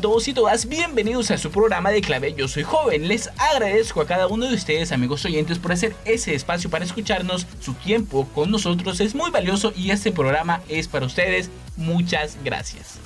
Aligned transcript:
Todos 0.00 0.28
y 0.28 0.32
todas, 0.32 0.68
bienvenidos 0.68 1.30
a 1.30 1.38
su 1.38 1.50
programa 1.50 1.90
de 1.90 2.00
clave 2.00 2.32
Yo 2.32 2.46
Soy 2.46 2.62
Joven. 2.62 3.08
Les 3.08 3.30
agradezco 3.36 4.00
a 4.00 4.06
cada 4.06 4.28
uno 4.28 4.46
de 4.46 4.54
ustedes, 4.54 4.92
amigos 4.92 5.24
oyentes, 5.24 5.58
por 5.58 5.72
hacer 5.72 5.96
ese 6.04 6.34
espacio 6.34 6.70
para 6.70 6.84
escucharnos. 6.84 7.46
Su 7.60 7.74
tiempo 7.74 8.28
con 8.32 8.50
nosotros 8.50 9.00
es 9.00 9.14
muy 9.16 9.30
valioso 9.30 9.72
y 9.74 9.90
este 9.90 10.12
programa 10.12 10.62
es 10.68 10.86
para 10.86 11.06
ustedes. 11.06 11.50
Muchas 11.76 12.38
gracias. 12.44 13.00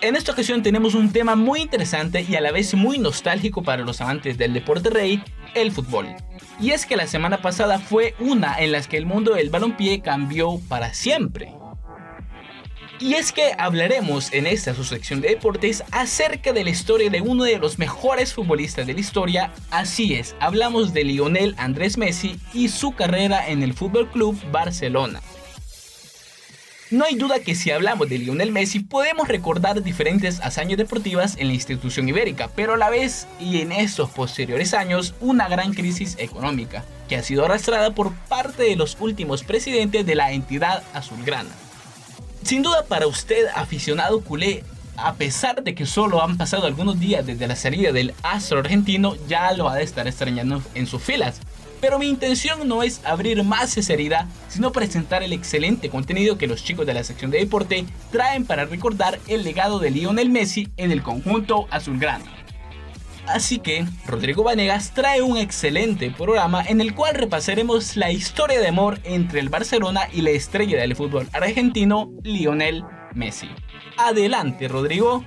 En 0.00 0.14
esta 0.14 0.32
ocasión 0.32 0.62
tenemos 0.62 0.94
un 0.94 1.12
tema 1.12 1.34
muy 1.34 1.60
interesante 1.60 2.24
y 2.28 2.36
a 2.36 2.40
la 2.40 2.52
vez 2.52 2.74
muy 2.74 2.98
nostálgico 2.98 3.62
para 3.62 3.82
los 3.82 4.00
amantes 4.00 4.38
del 4.38 4.52
deporte 4.52 4.90
rey, 4.90 5.22
el 5.54 5.72
fútbol. 5.72 6.06
Y 6.60 6.70
es 6.70 6.86
que 6.86 6.96
la 6.96 7.08
semana 7.08 7.42
pasada 7.42 7.80
fue 7.80 8.14
una 8.20 8.58
en 8.58 8.72
la 8.72 8.82
que 8.82 8.96
el 8.96 9.06
mundo 9.06 9.34
del 9.34 9.50
balompié 9.50 10.00
cambió 10.02 10.60
para 10.68 10.94
siempre. 10.94 11.52
Y 12.98 13.14
es 13.14 13.30
que 13.30 13.52
hablaremos 13.58 14.32
en 14.32 14.46
esta 14.46 14.74
su 14.74 14.82
sección 14.82 15.20
de 15.20 15.28
deportes 15.28 15.84
acerca 15.92 16.54
de 16.54 16.64
la 16.64 16.70
historia 16.70 17.10
de 17.10 17.20
uno 17.20 17.44
de 17.44 17.58
los 17.58 17.78
mejores 17.78 18.32
futbolistas 18.32 18.86
de 18.86 18.94
la 18.94 19.00
historia. 19.00 19.52
Así 19.70 20.14
es, 20.14 20.34
hablamos 20.40 20.94
de 20.94 21.04
Lionel 21.04 21.54
Andrés 21.58 21.98
Messi 21.98 22.40
y 22.54 22.68
su 22.68 22.92
carrera 22.92 23.48
en 23.48 23.62
el 23.62 23.74
Fútbol 23.74 24.10
Club 24.10 24.38
Barcelona. 24.50 25.20
No 26.90 27.04
hay 27.04 27.16
duda 27.16 27.40
que 27.40 27.54
si 27.54 27.70
hablamos 27.70 28.08
de 28.08 28.16
Lionel 28.16 28.52
Messi 28.52 28.80
podemos 28.80 29.28
recordar 29.28 29.82
diferentes 29.82 30.40
hazañas 30.40 30.78
deportivas 30.78 31.36
en 31.36 31.48
la 31.48 31.54
institución 31.54 32.08
ibérica, 32.08 32.48
pero 32.54 32.74
a 32.74 32.76
la 32.78 32.88
vez 32.88 33.26
y 33.38 33.60
en 33.60 33.72
estos 33.72 34.08
posteriores 34.10 34.72
años 34.72 35.14
una 35.20 35.48
gran 35.48 35.74
crisis 35.74 36.16
económica, 36.18 36.84
que 37.08 37.16
ha 37.16 37.22
sido 37.22 37.44
arrastrada 37.44 37.90
por 37.90 38.14
parte 38.14 38.62
de 38.62 38.76
los 38.76 38.96
últimos 39.00 39.42
presidentes 39.42 40.06
de 40.06 40.14
la 40.14 40.32
entidad 40.32 40.82
azulgrana. 40.94 41.50
Sin 42.46 42.62
duda 42.62 42.84
para 42.84 43.08
usted, 43.08 43.48
aficionado 43.56 44.20
culé, 44.20 44.62
a 44.96 45.14
pesar 45.14 45.64
de 45.64 45.74
que 45.74 45.84
solo 45.84 46.22
han 46.22 46.36
pasado 46.36 46.68
algunos 46.68 47.00
días 47.00 47.26
desde 47.26 47.48
la 47.48 47.56
salida 47.56 47.90
del 47.90 48.14
astro 48.22 48.60
argentino, 48.60 49.16
ya 49.26 49.52
lo 49.52 49.68
ha 49.68 49.74
de 49.74 49.82
estar 49.82 50.06
extrañando 50.06 50.62
en 50.76 50.86
sus 50.86 51.02
filas. 51.02 51.40
Pero 51.80 51.98
mi 51.98 52.06
intención 52.06 52.68
no 52.68 52.84
es 52.84 53.04
abrir 53.04 53.42
más 53.42 53.76
esa 53.76 53.94
herida, 53.94 54.28
sino 54.48 54.70
presentar 54.70 55.24
el 55.24 55.32
excelente 55.32 55.90
contenido 55.90 56.38
que 56.38 56.46
los 56.46 56.62
chicos 56.62 56.86
de 56.86 56.94
la 56.94 57.02
sección 57.02 57.32
de 57.32 57.40
deporte 57.40 57.84
traen 58.12 58.46
para 58.46 58.64
recordar 58.64 59.18
el 59.26 59.42
legado 59.42 59.80
de 59.80 59.90
Lionel 59.90 60.30
Messi 60.30 60.68
en 60.76 60.92
el 60.92 61.02
conjunto 61.02 61.66
azulgrana. 61.72 62.45
Así 63.28 63.58
que 63.58 63.84
Rodrigo 64.06 64.44
Vanegas 64.44 64.92
trae 64.92 65.20
un 65.20 65.36
excelente 65.36 66.10
programa 66.10 66.62
en 66.62 66.80
el 66.80 66.94
cual 66.94 67.14
repasaremos 67.14 67.96
la 67.96 68.12
historia 68.12 68.60
de 68.60 68.68
amor 68.68 69.00
entre 69.04 69.40
el 69.40 69.48
Barcelona 69.48 70.08
y 70.12 70.22
la 70.22 70.30
estrella 70.30 70.80
del 70.80 70.94
fútbol 70.96 71.28
argentino, 71.32 72.10
Lionel 72.22 72.84
Messi. 73.14 73.48
Adelante, 73.96 74.68
Rodrigo. 74.68 75.24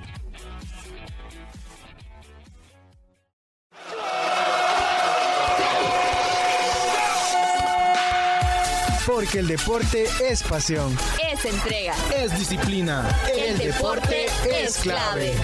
Porque 9.06 9.40
el 9.40 9.48
deporte 9.48 10.06
es 10.28 10.42
pasión. 10.42 10.96
Es 11.30 11.44
entrega. 11.44 11.94
Es 12.16 12.38
disciplina. 12.38 13.06
El 13.36 13.58
deporte 13.58 14.26
es 14.48 14.78
clave. 14.78 15.34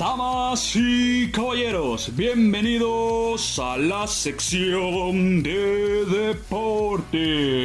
Damas 0.00 0.72
y 0.76 1.30
caballeros, 1.30 2.16
bienvenidos 2.16 3.58
a 3.58 3.76
la 3.76 4.06
sección 4.06 5.42
de 5.42 6.06
deportes. 6.06 7.60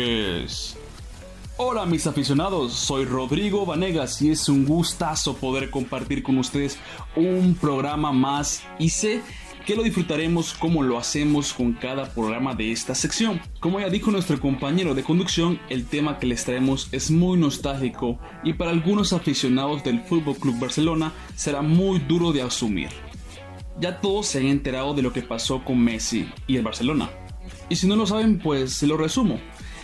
Hola 1.56 1.86
mis 1.86 2.06
aficionados, 2.06 2.74
soy 2.74 3.06
Rodrigo 3.06 3.66
Vanegas 3.66 4.22
y 4.22 4.32
es 4.32 4.50
un 4.50 4.66
gustazo 4.66 5.38
poder 5.38 5.70
compartir 5.70 6.24
con 6.24 6.38
ustedes 6.38 6.78
un 7.16 7.56
programa 7.56 8.12
más 8.12 8.64
y 8.80 8.90
sé 8.90 9.22
que 9.66 9.76
lo 9.76 9.82
disfrutaremos 9.82 10.54
como 10.54 10.84
lo 10.84 11.00
hacemos 11.00 11.52
con 11.52 11.74
cada 11.74 12.14
programa 12.14 12.54
de 12.54 12.72
esta 12.72 12.94
sección. 12.94 13.42
Como 13.60 13.80
ya 13.80 13.90
dijo 13.90 14.12
nuestro 14.12 14.40
compañero 14.40 14.94
de 14.94 15.04
conducción, 15.04 15.60
el 15.70 15.88
tema 15.88 16.20
que 16.20 16.28
les 16.28 16.46
traemos 16.46 16.88
es 16.92 17.10
muy 17.10 17.40
nostálgico 17.40 18.20
y 18.44 18.54
para 18.54 18.70
algunos 18.70 19.12
aficionados 19.12 19.84
del 19.84 20.02
Fútbol 20.02 20.38
Club 20.38 20.60
Barcelona 20.60 21.14
será 21.36 21.64
muy 21.64 21.98
duro 21.98 22.32
de 22.32 22.44
asumir. 22.44 22.90
Ya 23.80 24.00
todos 24.02 24.28
se 24.28 24.40
han 24.40 24.46
enterado 24.46 24.94
de 24.94 25.02
lo 25.02 25.12
que 25.12 25.24
pasó 25.24 25.66
con 25.66 25.80
Messi 25.80 26.30
y 26.46 26.58
el 26.58 26.64
Barcelona. 26.64 27.10
Y 27.68 27.76
si 27.76 27.88
no 27.88 27.96
lo 27.96 28.06
saben, 28.06 28.38
pues 28.38 28.72
se 28.72 28.86
lo 28.86 28.98
resumo. 28.98 29.40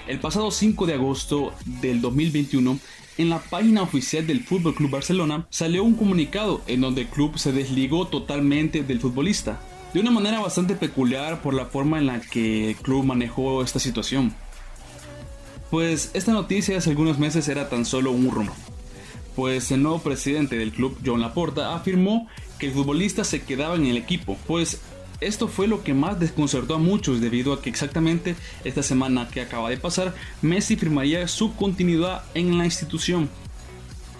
El 0.07 0.19
pasado 0.19 0.51
5 0.51 0.85
de 0.85 0.93
agosto 0.93 1.53
del 1.65 2.01
2021, 2.01 2.77
en 3.17 3.29
la 3.29 3.39
página 3.39 3.81
oficial 3.81 4.27
del 4.27 4.43
Fútbol 4.43 4.75
Club 4.75 4.91
Barcelona 4.91 5.47
salió 5.49 5.83
un 5.83 5.95
comunicado 5.95 6.61
en 6.67 6.81
donde 6.81 7.01
el 7.01 7.07
club 7.07 7.37
se 7.37 7.51
desligó 7.51 8.07
totalmente 8.07 8.83
del 8.83 8.99
futbolista 8.99 9.59
de 9.93 9.99
una 9.99 10.11
manera 10.11 10.39
bastante 10.39 10.75
peculiar 10.75 11.41
por 11.41 11.53
la 11.53 11.65
forma 11.65 11.99
en 11.99 12.07
la 12.07 12.21
que 12.21 12.69
el 12.69 12.75
club 12.77 13.03
manejó 13.03 13.61
esta 13.61 13.79
situación. 13.79 14.33
Pues 15.69 16.11
esta 16.13 16.33
noticia 16.33 16.77
hace 16.77 16.89
algunos 16.89 17.17
meses 17.17 17.47
era 17.47 17.69
tan 17.69 17.85
solo 17.85 18.11
un 18.11 18.29
rumor, 18.29 18.53
pues 19.35 19.71
el 19.71 19.83
nuevo 19.83 19.99
presidente 19.99 20.57
del 20.57 20.71
club, 20.71 20.97
John 21.05 21.21
Laporta, 21.21 21.75
afirmó 21.75 22.27
que 22.59 22.67
el 22.67 22.73
futbolista 22.73 23.23
se 23.23 23.43
quedaba 23.43 23.75
en 23.75 23.85
el 23.85 23.97
equipo, 23.97 24.37
pues 24.47 24.81
esto 25.21 25.47
fue 25.47 25.67
lo 25.67 25.83
que 25.83 25.93
más 25.93 26.19
desconcertó 26.19 26.75
a 26.75 26.79
muchos 26.79 27.21
debido 27.21 27.53
a 27.53 27.61
que 27.61 27.69
exactamente 27.69 28.35
esta 28.63 28.83
semana 28.83 29.29
que 29.29 29.41
acaba 29.41 29.69
de 29.69 29.77
pasar, 29.77 30.15
Messi 30.41 30.75
firmaría 30.75 31.27
su 31.27 31.55
continuidad 31.55 32.23
en 32.33 32.57
la 32.57 32.65
institución. 32.65 33.29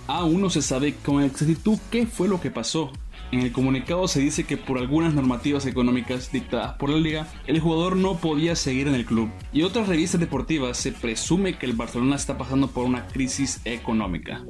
Aún 0.08 0.42
no 0.42 0.50
se 0.50 0.62
sabe 0.62 0.96
con 0.96 1.24
exactitud 1.24 1.80
qué 1.90 2.06
fue 2.06 2.28
lo 2.28 2.40
que 2.40 2.52
pasó, 2.52 2.92
en 3.32 3.40
el 3.42 3.52
comunicado 3.52 4.08
se 4.08 4.20
dice 4.20 4.44
que 4.44 4.58
por 4.58 4.78
algunas 4.78 5.14
normativas 5.14 5.66
económicas 5.66 6.32
dictadas 6.32 6.74
por 6.74 6.90
la 6.90 6.98
liga, 6.98 7.28
el 7.48 7.60
jugador 7.60 7.96
no 7.96 8.18
podía 8.18 8.56
seguir 8.56 8.88
en 8.88 8.96
el 8.96 9.06
club. 9.06 9.30
Y 9.54 9.64
otras 9.64 9.88
revistas 9.88 10.20
deportivas 10.20 10.78
se 10.78 10.92
presume 10.92 11.58
que 11.58 11.66
el 11.66 11.74
Barcelona 11.74 12.18
está 12.18 12.38
pasando 12.38 12.68
por 12.68 12.86
una 12.86 13.08
crisis 13.08 13.62
económica. 13.64 14.44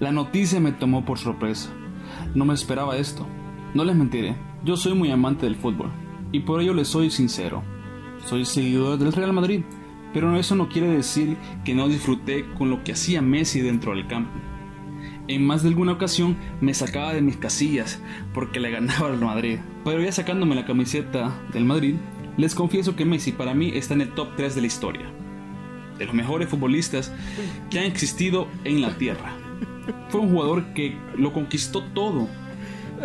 La 0.00 0.12
noticia 0.12 0.60
me 0.60 0.72
tomó 0.72 1.04
por 1.04 1.18
sorpresa. 1.18 1.70
No 2.34 2.44
me 2.44 2.54
esperaba 2.54 2.96
esto. 2.96 3.26
No 3.74 3.84
les 3.84 3.96
mentiré, 3.96 4.36
yo 4.64 4.76
soy 4.76 4.94
muy 4.94 5.10
amante 5.10 5.44
del 5.44 5.56
fútbol. 5.56 5.92
Y 6.32 6.40
por 6.40 6.60
ello 6.60 6.72
les 6.72 6.88
soy 6.88 7.10
sincero. 7.10 7.62
Soy 8.24 8.46
seguidor 8.46 8.98
del 8.98 9.12
Real 9.12 9.32
Madrid 9.32 9.62
pero 10.16 10.34
eso 10.38 10.54
no 10.54 10.70
quiere 10.70 10.88
decir 10.88 11.36
que 11.62 11.74
no 11.74 11.88
disfruté 11.88 12.46
con 12.56 12.70
lo 12.70 12.82
que 12.82 12.92
hacía 12.92 13.20
Messi 13.20 13.60
dentro 13.60 13.94
del 13.94 14.06
campo. 14.06 14.30
En 15.28 15.44
más 15.44 15.62
de 15.62 15.68
alguna 15.68 15.92
ocasión 15.92 16.38
me 16.62 16.72
sacaba 16.72 17.12
de 17.12 17.20
mis 17.20 17.36
casillas 17.36 18.00
porque 18.32 18.58
le 18.58 18.70
ganaba 18.70 19.08
al 19.08 19.20
Madrid. 19.20 19.58
Pero 19.84 20.00
ya 20.00 20.10
sacándome 20.10 20.54
la 20.54 20.64
camiseta 20.64 21.38
del 21.52 21.66
Madrid, 21.66 21.96
les 22.38 22.54
confieso 22.54 22.96
que 22.96 23.04
Messi 23.04 23.32
para 23.32 23.52
mí 23.52 23.72
está 23.74 23.92
en 23.92 24.00
el 24.00 24.14
top 24.14 24.28
3 24.38 24.54
de 24.54 24.60
la 24.62 24.66
historia. 24.66 25.06
De 25.98 26.06
los 26.06 26.14
mejores 26.14 26.48
futbolistas 26.48 27.12
que 27.68 27.80
han 27.80 27.84
existido 27.84 28.48
en 28.64 28.80
la 28.80 28.96
Tierra. 28.96 29.36
Fue 30.08 30.22
un 30.22 30.30
jugador 30.30 30.72
que 30.72 30.96
lo 31.14 31.34
conquistó 31.34 31.82
todo. 31.82 32.26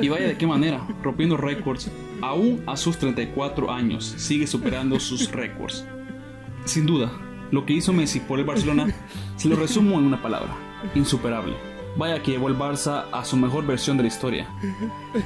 Y 0.02 0.08
vaya 0.08 0.28
de 0.28 0.38
qué 0.38 0.48
manera, 0.48 0.88
rompiendo 1.04 1.36
récords. 1.36 1.92
Aún 2.22 2.64
a 2.68 2.78
sus 2.78 2.98
34 3.00 3.70
años 3.70 4.06
sigue 4.16 4.48
superando 4.48 4.98
sus 4.98 5.30
récords. 5.30 5.86
Sin 6.66 6.86
duda, 6.86 7.12
lo 7.52 7.66
que 7.66 7.74
hizo 7.74 7.92
Messi 7.92 8.20
por 8.20 8.40
el 8.40 8.46
Barcelona 8.46 8.94
se 9.36 9.50
lo 9.50 9.56
resumo 9.56 10.00
en 10.00 10.06
una 10.06 10.22
palabra, 10.22 10.56
insuperable. 10.96 11.56
Vaya 11.98 12.22
que 12.24 12.32
llevó 12.32 12.48
el 12.48 12.58
Barça 12.58 13.06
a 13.12 13.26
su 13.26 13.36
mejor 13.36 13.66
versión 13.66 13.98
de 13.98 14.04
la 14.04 14.08
historia, 14.08 14.48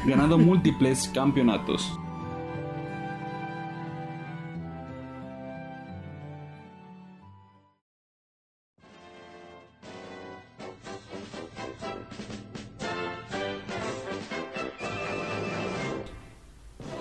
ganando 0.06 0.38
múltiples 0.38 1.10
campeonatos. 1.14 2.00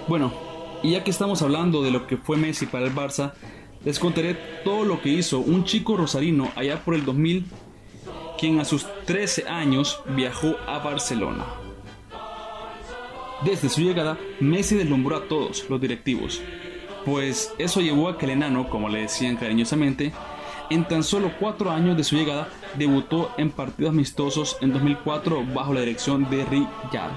Bueno, 0.07 0.33
y 0.83 0.91
ya 0.93 1.03
que 1.03 1.11
estamos 1.11 1.41
hablando 1.41 1.83
de 1.83 1.91
lo 1.91 2.07
que 2.07 2.19
fue 2.19 2.37
Messi 2.37 2.67
para 2.67 2.85
el 2.85 2.95
Barça, 2.95 3.33
les 3.85 3.99
contaré 3.99 4.35
todo 4.65 4.85
lo 4.85 5.01
que 5.01 5.11
hizo 5.11 5.41
un 5.41 5.65
chico 5.65 5.97
rosarino 5.97 6.51
allá 6.57 6.83
por 6.85 6.95
el 6.95 7.05
2000, 7.05 7.47
quien 8.39 8.61
a 8.61 8.65
sus 8.65 8.87
13 9.05 9.49
años 9.49 10.01
viajó 10.17 10.57
a 10.67 10.79
Barcelona. 10.79 11.45
Desde 13.45 13.69
su 13.69 13.83
llegada, 13.83 14.19
Messi 14.41 14.75
deslumbró 14.75 15.17
a 15.17 15.29
todos 15.29 15.69
los 15.69 15.81
directivos, 15.81 16.41
pues 17.05 17.53
eso 17.59 17.81
llevó 17.81 18.09
a 18.09 18.17
que 18.17 18.25
el 18.25 18.33
enano, 18.33 18.71
como 18.71 18.89
le 18.89 19.03
decían 19.03 19.37
cariñosamente, 19.37 20.13
en 20.71 20.89
tan 20.89 21.03
solo 21.05 21.33
cuatro 21.39 21.71
años 21.71 21.97
de 21.97 22.05
su 22.05 22.17
llegada, 22.17 22.49
debutó 22.79 23.33
en 23.37 23.51
partidos 23.51 23.91
amistosos 23.91 24.57
en 24.63 24.73
2004 24.73 25.45
bajo 25.55 25.75
la 25.75 25.81
dirección 25.81 26.29
de 26.31 26.45
Riyad. 26.47 27.11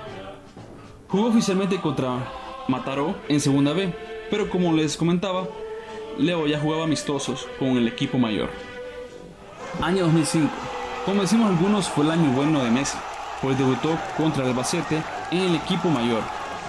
Jugó 1.07 1.27
oficialmente 1.27 1.79
contra 1.79 2.29
Mataró 2.67 3.15
en 3.29 3.39
Segunda 3.39 3.71
B, 3.71 3.93
pero 4.29 4.49
como 4.49 4.73
les 4.73 4.97
comentaba, 4.97 5.47
Leo 6.19 6.47
ya 6.47 6.59
jugaba 6.59 6.83
amistosos 6.83 7.47
con 7.59 7.77
el 7.77 7.87
equipo 7.87 8.17
mayor. 8.17 8.49
Año 9.81 10.05
2005. 10.05 10.49
Como 11.05 11.21
decimos 11.21 11.49
algunos, 11.49 11.87
fue 11.87 12.03
el 12.05 12.11
año 12.11 12.31
bueno 12.31 12.63
de 12.63 12.71
Messi, 12.71 12.97
pues 13.41 13.57
debutó 13.57 13.97
contra 14.17 14.43
el 14.43 14.49
Albacete 14.49 15.01
en 15.31 15.41
el 15.41 15.55
equipo 15.55 15.89
mayor 15.89 16.21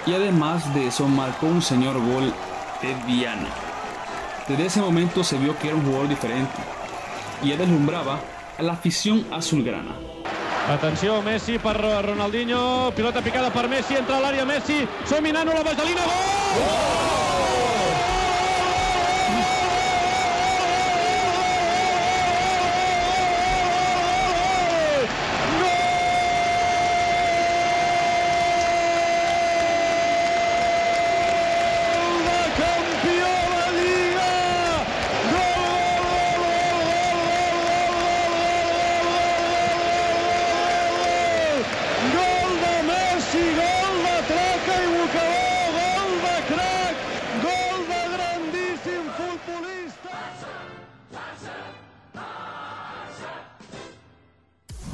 y 0.05 0.13
además 0.13 0.73
de 0.73 0.87
eso 0.87 1.07
marcó 1.07 1.47
un 1.47 1.61
señor 1.61 1.95
gol 1.95 2.33
de 2.81 2.95
Diana. 3.05 3.49
Desde 4.47 4.65
ese 4.65 4.81
momento 4.81 5.23
se 5.23 5.37
vio 5.37 5.57
que 5.57 5.67
era 5.67 5.75
un 5.75 5.85
jugador 5.85 6.07
diferente 6.07 6.53
y 7.43 7.49
ya 7.49 7.57
deslumbraba 7.57 8.19
a 8.57 8.63
la 8.63 8.73
afición 8.73 9.25
azulgrana. 9.31 9.95
Atenció, 10.69 11.21
Messi 11.23 11.57
per 11.57 11.77
Ronaldinho, 11.77 12.91
pilota 12.95 13.21
picada 13.21 13.51
per 13.51 13.67
Messi, 13.67 13.95
entra 13.95 14.17
a 14.17 14.21
l'àrea 14.21 14.45
Messi, 14.45 14.87
som 15.05 15.23
Nano, 15.23 15.51
la 15.51 15.63
vaselina, 15.63 16.05
gol! 16.05 17.08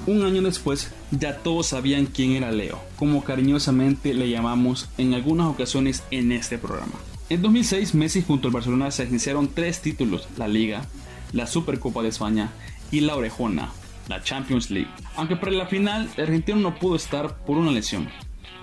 Un 0.07 0.23
año 0.23 0.43
después, 0.43 0.91
ya 1.09 1.37
todos 1.37 1.67
sabían 1.67 2.05
quién 2.05 2.33
era 2.33 2.51
Leo, 2.51 2.79
como 2.95 3.23
cariñosamente 3.23 4.13
le 4.13 4.29
llamamos 4.29 4.87
en 4.99 5.15
algunas 5.15 5.47
ocasiones 5.47 6.03
en 6.11 6.31
este 6.31 6.59
programa. 6.59 6.93
En 7.29 7.41
2006, 7.41 7.95
Messi 7.95 8.21
junto 8.21 8.47
al 8.47 8.53
Barcelona 8.53 8.91
se 8.91 9.05
iniciaron 9.05 9.47
tres 9.47 9.81
títulos, 9.81 10.27
la 10.37 10.47
Liga, 10.47 10.85
la 11.33 11.47
Supercopa 11.47 12.03
de 12.03 12.09
España 12.09 12.51
y 12.91 12.99
la 12.99 13.15
Orejona, 13.15 13.71
la 14.07 14.21
Champions 14.21 14.69
League. 14.69 14.91
Aunque 15.15 15.37
para 15.37 15.53
la 15.53 15.65
final, 15.65 16.07
el 16.17 16.23
argentino 16.25 16.59
no 16.59 16.77
pudo 16.77 16.95
estar 16.95 17.43
por 17.43 17.57
una 17.57 17.71
lesión, 17.71 18.07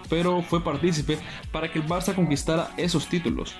pero 0.09 0.43
fue 0.43 0.63
partícipe 0.63 1.19
para 1.51 1.73
que 1.73 1.81
el 1.81 1.89
Barça 1.89 2.15
conquistara 2.15 2.71
esos 2.77 3.09
títulos, 3.09 3.57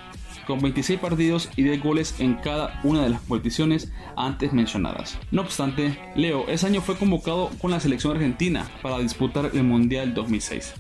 con 0.47 0.61
26 0.61 0.99
partidos 1.01 1.49
y 1.57 1.63
10 1.63 1.83
goles 1.83 2.15
en 2.19 2.35
cada 2.35 2.81
una 2.85 3.03
de 3.03 3.11
las 3.11 3.21
competiciones 3.23 3.93
antes 4.17 4.53
mencionadas. 4.53 5.19
No 5.31 5.43
obstante, 5.43 5.99
Leo 6.15 6.49
ese 6.49 6.67
año 6.67 6.81
fue 6.81 6.97
convocado 6.97 7.51
con 7.61 7.71
la 7.71 7.81
selección 7.81 8.17
argentina 8.17 8.69
para 8.83 8.99
disputar 8.99 9.51
el 9.53 9.65
Mundial 9.65 10.15
2006 10.15 10.75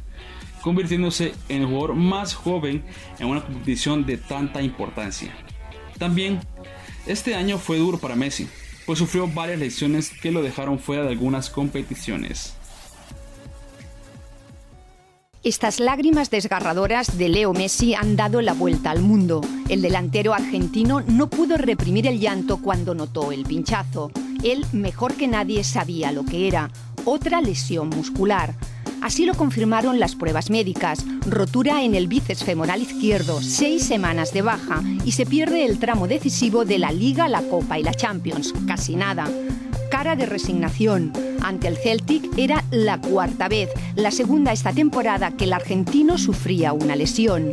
convirtiéndose 0.63 1.35
en 1.49 1.63
el 1.63 1.67
jugador 1.67 1.95
más 1.95 2.35
joven 2.35 2.85
en 3.19 3.27
una 3.27 3.45
competición 3.45 4.07
de 4.07 4.17
tanta 4.17 4.63
importancia. 4.63 5.35
También, 5.99 6.41
este 7.07 7.35
año 7.35 7.59
fue 7.59 7.79
duro 7.79 7.99
para 7.99 8.17
Messi, 8.17 8.49
pues 8.87 8.99
sufrió 8.99 9.29
varias 9.29 9.59
lesiones 9.59 10.11
que 10.11 10.31
lo 10.31 10.43
dejaron 10.43 10.79
fuera 10.79 11.03
de 11.03 11.11
algunas 11.11 11.51
competiciones. 11.51 12.57
Estas 15.45 15.81
lágrimas 15.81 16.31
desgarradoras 16.31 17.19
de 17.19 17.29
Leo 17.29 17.53
Messi 17.53 17.95
han 17.95 18.15
dado 18.15 18.41
la 18.43 18.53
vuelta 18.53 18.93
al 18.93 19.03
mundo. 19.03 19.41
El 19.69 19.83
delantero 19.83 20.35
argentino 20.35 21.01
no 21.01 21.29
pudo 21.29 21.57
reprimir 21.57 22.07
el 22.07 22.21
llanto 22.21 22.59
cuando 22.59 22.95
notó 22.95 23.33
el 23.33 23.43
pinchazo. 23.43 24.13
Él, 24.45 24.65
mejor 24.71 25.15
que 25.15 25.27
nadie, 25.27 25.65
sabía 25.65 26.13
lo 26.13 26.25
que 26.25 26.47
era. 26.47 26.71
Otra 27.05 27.41
lesión 27.41 27.89
muscular. 27.89 28.55
Así 29.03 29.27
lo 29.27 29.35
confirmaron 29.35 29.99
las 29.99 30.15
pruebas 30.15 30.49
médicas. 30.49 31.05
Rotura 31.27 31.83
en 31.83 31.97
el 31.97 32.07
bíceps 32.07 32.45
femoral 32.45 32.83
izquierdo, 32.83 33.43
seis 33.43 33.83
semanas 33.83 34.33
de 34.33 34.43
baja 34.43 34.81
y 35.05 35.13
se 35.13 35.27
pierde 35.27 35.65
el 35.65 35.81
tramo 35.81 36.07
decisivo 36.07 36.65
de 36.65 36.79
la 36.79 36.93
Liga, 36.93 37.27
la 37.27 37.43
Copa 37.43 37.81
y 37.81 37.83
la 37.83 37.95
Champions. 37.95 38.55
Casi 38.67 38.95
nada. 38.95 39.29
Cara 39.91 40.15
de 40.15 40.27
resignación 40.27 41.13
ante 41.43 41.67
el 41.67 41.77
Celtic 41.77 42.39
era 42.39 42.65
la 42.71 43.01
cuarta 43.01 43.49
vez, 43.49 43.71
la 43.97 44.13
segunda 44.13 44.53
esta 44.53 44.73
temporada 44.73 45.33
que 45.33 45.45
el 45.45 45.53
argentino 45.53 46.17
sufría 46.17 46.73
una 46.73 46.95
lesión. 46.95 47.51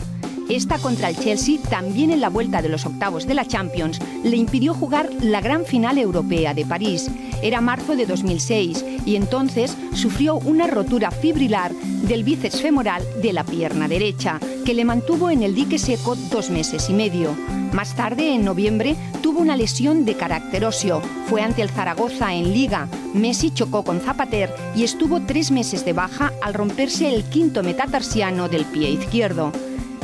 Esta 0.49 0.79
contra 0.79 1.09
el 1.09 1.15
Chelsea, 1.15 1.59
también 1.69 2.09
en 2.09 2.21
la 2.21 2.29
vuelta 2.29 2.63
de 2.63 2.69
los 2.69 2.87
octavos 2.87 3.27
de 3.27 3.35
la 3.35 3.45
Champions, 3.45 3.99
le 4.23 4.35
impidió 4.35 4.73
jugar 4.73 5.07
la 5.21 5.41
gran 5.41 5.63
final 5.63 5.99
europea 5.99 6.55
de 6.55 6.65
París. 6.65 7.07
Era 7.43 7.61
marzo 7.61 7.95
de 7.95 8.07
2006 8.07 8.83
y 9.05 9.15
entonces 9.15 9.77
sufrió 9.93 10.37
una 10.37 10.65
rotura 10.65 11.11
fibrilar 11.11 11.71
del 11.73 12.23
bíceps 12.23 12.61
femoral 12.61 13.03
de 13.21 13.31
la 13.31 13.43
pierna 13.43 13.87
derecha, 13.87 14.39
que 14.65 14.73
le 14.73 14.85
mantuvo 14.85 15.29
en 15.29 15.43
el 15.43 15.53
dique 15.53 15.77
seco 15.77 16.15
dos 16.31 16.49
meses 16.49 16.89
y 16.89 16.93
medio. 16.93 17.35
Más 17.71 17.95
tarde, 17.95 18.33
en 18.33 18.43
noviembre, 18.43 18.95
tuvo 19.21 19.41
una 19.41 19.55
lesión 19.55 20.03
de 20.03 20.15
carácter 20.15 20.65
óseo. 20.65 21.03
Fue 21.27 21.43
ante 21.43 21.61
el 21.61 21.69
Zaragoza 21.69 22.33
en 22.33 22.53
Liga. 22.53 22.87
Messi 23.13 23.51
chocó 23.51 23.83
con 23.83 23.99
Zapater 23.99 24.51
y 24.75 24.83
estuvo 24.83 25.21
tres 25.21 25.51
meses 25.51 25.85
de 25.85 25.93
baja 25.93 26.33
al 26.41 26.55
romperse 26.55 27.13
el 27.13 27.23
quinto 27.25 27.61
metatarsiano 27.61 28.49
del 28.49 28.65
pie 28.65 28.89
izquierdo. 28.89 29.51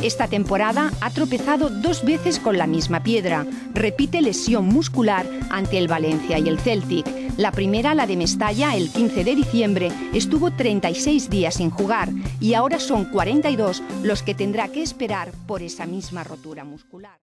Esta 0.01 0.27
temporada 0.27 0.91
ha 1.01 1.09
tropezado 1.09 1.69
dos 1.69 2.03
veces 2.03 2.39
con 2.39 2.57
la 2.57 2.67
misma 2.67 3.01
piedra. 3.01 3.45
Repite 3.73 4.21
lesión 4.21 4.65
muscular 4.65 5.25
ante 5.49 5.77
el 5.77 5.87
Valencia 5.87 6.37
y 6.37 6.47
el 6.47 6.59
Celtic. 6.59 7.05
La 7.37 7.51
primera, 7.51 7.95
la 7.95 8.05
de 8.05 8.17
Mestalla, 8.17 8.75
el 8.75 8.89
15 8.89 9.23
de 9.23 9.35
diciembre, 9.35 9.91
estuvo 10.13 10.51
36 10.51 11.29
días 11.29 11.55
sin 11.55 11.69
jugar 11.69 12.09
y 12.39 12.53
ahora 12.53 12.79
son 12.79 13.05
42 13.05 13.81
los 14.03 14.21
que 14.21 14.35
tendrá 14.35 14.67
que 14.67 14.83
esperar 14.83 15.31
por 15.47 15.61
esa 15.61 15.85
misma 15.85 16.23
rotura 16.23 16.63
muscular. 16.63 17.19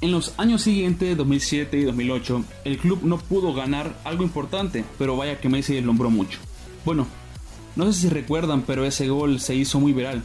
En 0.00 0.12
los 0.12 0.34
años 0.38 0.62
siguientes, 0.62 1.16
2007 1.16 1.78
y 1.78 1.84
2008, 1.84 2.44
el 2.64 2.78
club 2.78 3.00
no 3.04 3.16
pudo 3.16 3.54
ganar 3.54 3.96
algo 4.04 4.22
importante, 4.22 4.84
pero 4.98 5.16
vaya 5.16 5.40
que 5.40 5.48
Messi 5.48 5.74
deslumbró 5.74 6.10
mucho. 6.10 6.38
Bueno, 6.84 7.06
no 7.76 7.90
sé 7.90 8.00
si 8.00 8.08
recuerdan, 8.10 8.62
pero 8.62 8.84
ese 8.84 9.08
gol 9.08 9.40
se 9.40 9.54
hizo 9.54 9.80
muy 9.80 9.94
viral, 9.94 10.22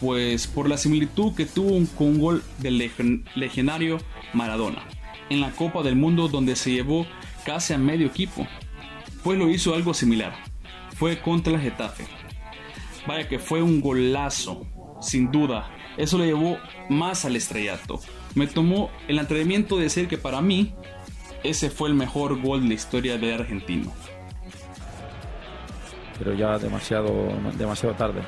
pues 0.00 0.46
por 0.46 0.68
la 0.68 0.76
similitud 0.76 1.34
que 1.34 1.46
tuvo 1.46 1.70
con 1.96 2.08
un 2.08 2.18
gol 2.18 2.42
del 2.58 2.90
legionario 3.34 3.98
Maradona 4.32 4.82
en 5.30 5.40
la 5.40 5.50
Copa 5.52 5.82
del 5.82 5.96
Mundo 5.96 6.28
donde 6.28 6.56
se 6.56 6.72
llevó 6.72 7.06
casi 7.44 7.72
a 7.72 7.78
medio 7.78 8.06
equipo, 8.06 8.46
pues 9.22 9.38
lo 9.38 9.48
hizo 9.48 9.74
algo 9.74 9.94
similar, 9.94 10.34
fue 10.96 11.20
contra 11.20 11.54
el 11.54 11.60
Getafe. 11.60 12.06
Vaya 13.06 13.28
que 13.28 13.38
fue 13.38 13.62
un 13.62 13.80
golazo, 13.80 14.66
sin 15.00 15.30
duda, 15.30 15.70
eso 15.96 16.18
le 16.18 16.26
llevó 16.26 16.58
más 16.88 17.24
al 17.24 17.36
estrellato. 17.36 18.00
Me 18.34 18.46
tomó 18.46 18.90
el 19.08 19.18
atrevimiento 19.18 19.76
de 19.76 19.84
decir 19.84 20.08
que 20.08 20.18
para 20.18 20.40
mí 20.40 20.74
ese 21.42 21.70
fue 21.70 21.88
el 21.88 21.94
mejor 21.94 22.40
gol 22.40 22.62
de 22.62 22.68
la 22.68 22.74
historia 22.74 23.16
del 23.16 23.40
argentino. 23.40 23.92
Pero 26.18 26.34
ya 26.34 26.58
demasiado, 26.58 27.32
demasiado 27.56 27.94
tarde. 27.94 28.20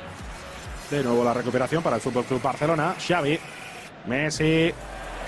De 0.89 1.03
nuevo 1.03 1.23
la 1.23 1.33
recuperación 1.33 1.81
para 1.81 1.95
el 1.95 2.01
Fútbol 2.01 2.25
Club 2.25 2.41
Barcelona. 2.41 2.95
Xavi, 2.99 3.39
Messi 4.05 4.73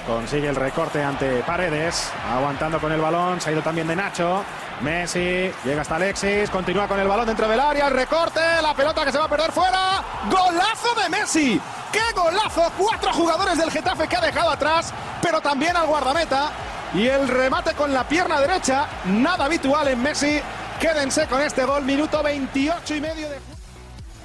consigue 0.06 0.48
el 0.48 0.56
recorte 0.56 1.02
ante 1.04 1.42
Paredes, 1.42 2.10
aguantando 2.32 2.80
con 2.80 2.92
el 2.92 3.02
balón. 3.02 3.42
Se 3.42 3.50
ha 3.50 3.54
ido 3.54 3.62
también 3.62 3.88
de 3.88 3.96
Nacho. 3.96 4.44
Messi 4.82 5.52
llega 5.64 5.82
hasta 5.82 5.96
Alexis, 5.96 6.50
continúa 6.50 6.88
con 6.88 7.00
el 7.00 7.08
balón 7.08 7.26
dentro 7.26 7.48
del 7.48 7.60
área, 7.60 7.88
el 7.88 7.94
recorte, 7.94 8.42
la 8.62 8.74
pelota 8.74 9.06
que 9.06 9.12
se 9.12 9.18
va 9.18 9.26
a 9.26 9.30
perder 9.30 9.52
fuera. 9.52 10.04
¡Golazo 10.30 10.94
de 11.02 11.10
Messi! 11.10 11.62
¡Qué 11.92 12.14
golazo! 12.14 12.72
Cuatro 12.78 13.14
jugadores 13.14 13.58
del 13.58 13.72
Getafe 13.72 14.08
que 14.08 14.18
ha 14.18 14.22
dejado 14.22 14.52
atrás, 14.52 14.94
pero 15.22 15.40
también 15.42 15.78
al 15.78 15.88
guardameta. 15.88 16.52
Y 16.94 17.08
el 17.08 17.28
remate 17.28 17.74
con 17.74 17.94
la 17.94 18.08
pierna 18.08 18.40
derecha, 18.40 18.88
nada 19.06 19.46
habitual 19.46 19.88
en 19.88 20.02
Messi. 20.02 20.42
Quédense 20.80 21.26
con 21.28 21.42
este 21.42 21.64
gol, 21.64 21.84
minuto 21.84 22.22
28 22.22 22.96
y 22.96 23.02
medio 23.02 23.30
de 23.30 23.55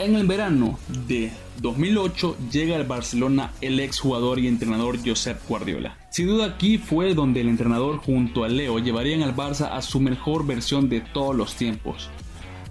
en 0.00 0.16
el 0.16 0.26
verano 0.26 0.78
de 1.06 1.30
2008 1.60 2.36
llega 2.50 2.76
al 2.76 2.86
Barcelona 2.86 3.52
el 3.60 3.78
exjugador 3.80 4.38
y 4.38 4.48
entrenador 4.48 4.98
Josep 5.04 5.46
Guardiola. 5.46 5.98
Sin 6.10 6.26
duda 6.26 6.46
aquí 6.46 6.78
fue 6.78 7.14
donde 7.14 7.42
el 7.42 7.48
entrenador 7.48 7.98
junto 7.98 8.44
a 8.44 8.48
Leo 8.48 8.78
llevarían 8.78 9.22
al 9.22 9.36
Barça 9.36 9.68
a 9.72 9.82
su 9.82 10.00
mejor 10.00 10.46
versión 10.46 10.88
de 10.88 11.02
todos 11.02 11.36
los 11.36 11.54
tiempos, 11.54 12.08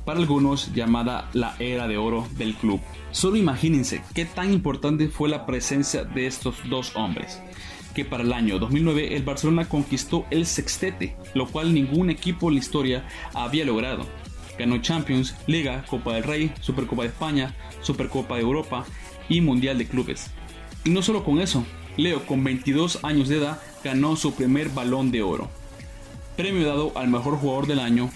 para 0.05 0.19
algunos 0.19 0.73
llamada 0.73 1.29
la 1.33 1.55
era 1.59 1.87
de 1.87 1.97
oro 1.97 2.27
del 2.35 2.55
club. 2.55 2.81
Solo 3.11 3.35
imagínense 3.35 4.01
qué 4.15 4.25
tan 4.25 4.51
importante 4.51 5.07
fue 5.07 5.29
la 5.29 5.45
presencia 5.45 6.03
de 6.03 6.25
estos 6.25 6.55
dos 6.67 6.95
hombres, 6.95 7.39
que 7.93 8.05
para 8.05 8.23
el 8.23 8.33
año 8.33 8.57
2009 8.57 9.15
el 9.15 9.23
Barcelona 9.23 9.69
conquistó 9.69 10.25
el 10.31 10.47
sextete, 10.47 11.15
lo 11.35 11.47
cual 11.47 11.75
ningún 11.75 12.09
equipo 12.09 12.49
en 12.49 12.55
la 12.55 12.59
historia 12.59 13.07
había 13.35 13.65
logrado. 13.65 14.07
Ganó 14.59 14.77
Champions, 14.79 15.35
Liga, 15.47 15.85
Copa 15.89 16.13
del 16.13 16.23
Rey, 16.23 16.53
Supercopa 16.59 17.03
de 17.03 17.07
España, 17.07 17.55
Supercopa 17.81 18.35
de 18.35 18.41
Europa 18.41 18.85
y 19.29 19.41
Mundial 19.41 19.77
de 19.77 19.87
Clubes. 19.87 20.29
Y 20.83 20.89
no 20.89 21.01
solo 21.01 21.23
con 21.23 21.39
eso, 21.39 21.65
Leo 21.97 22.25
con 22.25 22.43
22 22.43 23.03
años 23.03 23.29
de 23.29 23.37
edad 23.37 23.61
ganó 23.83 24.15
su 24.15 24.33
primer 24.35 24.69
balón 24.69 25.11
de 25.11 25.21
oro, 25.21 25.49
premio 26.37 26.67
dado 26.67 26.91
al 26.95 27.07
mejor 27.07 27.37
jugador 27.37 27.67
del 27.67 27.79
año. 27.79 28.09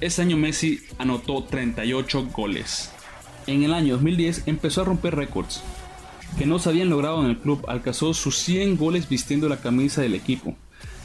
Ese 0.00 0.22
año 0.22 0.36
Messi 0.36 0.80
anotó 0.98 1.44
38 1.44 2.28
goles. 2.32 2.92
En 3.46 3.62
el 3.62 3.72
año 3.72 3.94
2010 3.94 4.44
empezó 4.46 4.82
a 4.82 4.84
romper 4.84 5.16
récords 5.16 5.62
que 6.36 6.46
no 6.46 6.58
se 6.58 6.68
habían 6.68 6.90
logrado 6.90 7.20
en 7.24 7.30
el 7.30 7.38
club. 7.38 7.64
Alcanzó 7.68 8.14
sus 8.14 8.36
100 8.38 8.76
goles 8.76 9.08
vistiendo 9.08 9.48
la 9.48 9.56
camisa 9.58 10.02
del 10.02 10.14
equipo. 10.14 10.56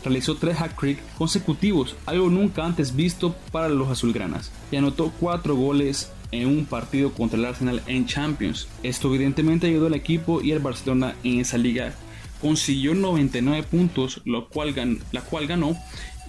Realizó 0.04 0.36
3 0.36 0.60
hat-trick 0.60 1.00
consecutivos, 1.18 1.96
algo 2.06 2.30
nunca 2.30 2.66
antes 2.66 2.96
visto 2.96 3.36
para 3.52 3.70
los 3.70 3.90
azulgranas, 3.90 4.52
y 4.72 4.76
anotó 4.76 5.12
4 5.20 5.56
goles 5.56 6.12
en 6.32 6.48
un 6.48 6.66
partido 6.66 7.14
contra 7.14 7.40
el 7.40 7.46
Arsenal 7.46 7.82
en 7.88 8.06
Champions. 8.06 8.68
Esto 8.82 9.08
evidentemente 9.14 9.68
ayudó 9.68 9.88
al 9.88 9.94
equipo 9.94 10.42
y 10.42 10.52
al 10.52 10.60
Barcelona 10.60 11.16
en 11.24 11.40
esa 11.40 11.58
liga. 11.58 11.94
Consiguió 12.42 12.96
99 12.96 13.64
puntos, 13.64 14.22
lo 14.26 14.50
cual 14.50 14.76
la 15.12 15.22
cual 15.22 15.48
ganó, 15.48 15.78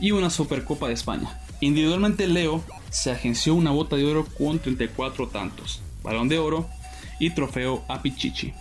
y 0.00 0.12
una 0.12 0.30
Supercopa 0.30 0.86
de 0.86 0.94
España. 0.94 1.40
Individualmente 1.60 2.28
Leo 2.28 2.62
se 2.90 3.10
agenció 3.10 3.54
una 3.54 3.70
bota 3.70 3.96
de 3.96 4.04
oro 4.04 4.26
con 4.38 4.58
34 4.58 5.28
tantos, 5.28 5.82
balón 6.02 6.28
de 6.28 6.38
oro 6.38 6.68
y 7.18 7.30
trofeo 7.30 7.84
a 7.88 8.02
Pichichi. 8.02 8.52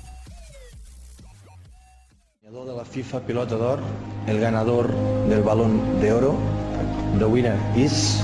De 2.43 2.75
la 2.75 2.83
FIFA 2.83 3.21
Pilota 3.21 3.55
d'Or, 3.55 3.79
el 4.27 4.39
ganador 4.39 4.89
del 5.29 5.41
balón 5.43 6.01
de 6.01 6.11
oro, 6.11 6.35
the 7.17 7.25
winner 7.25 7.55
is 7.73 8.19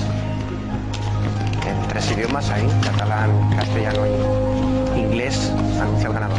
en 1.66 1.88
tres 1.88 2.10
idiomas 2.12 2.50
ahí, 2.50 2.68
catalán, 2.84 3.30
castellano 3.56 4.02
y 4.94 5.00
inglés, 5.00 5.50
anuncia 5.80 6.08
el 6.08 6.12
ganador. 6.12 6.38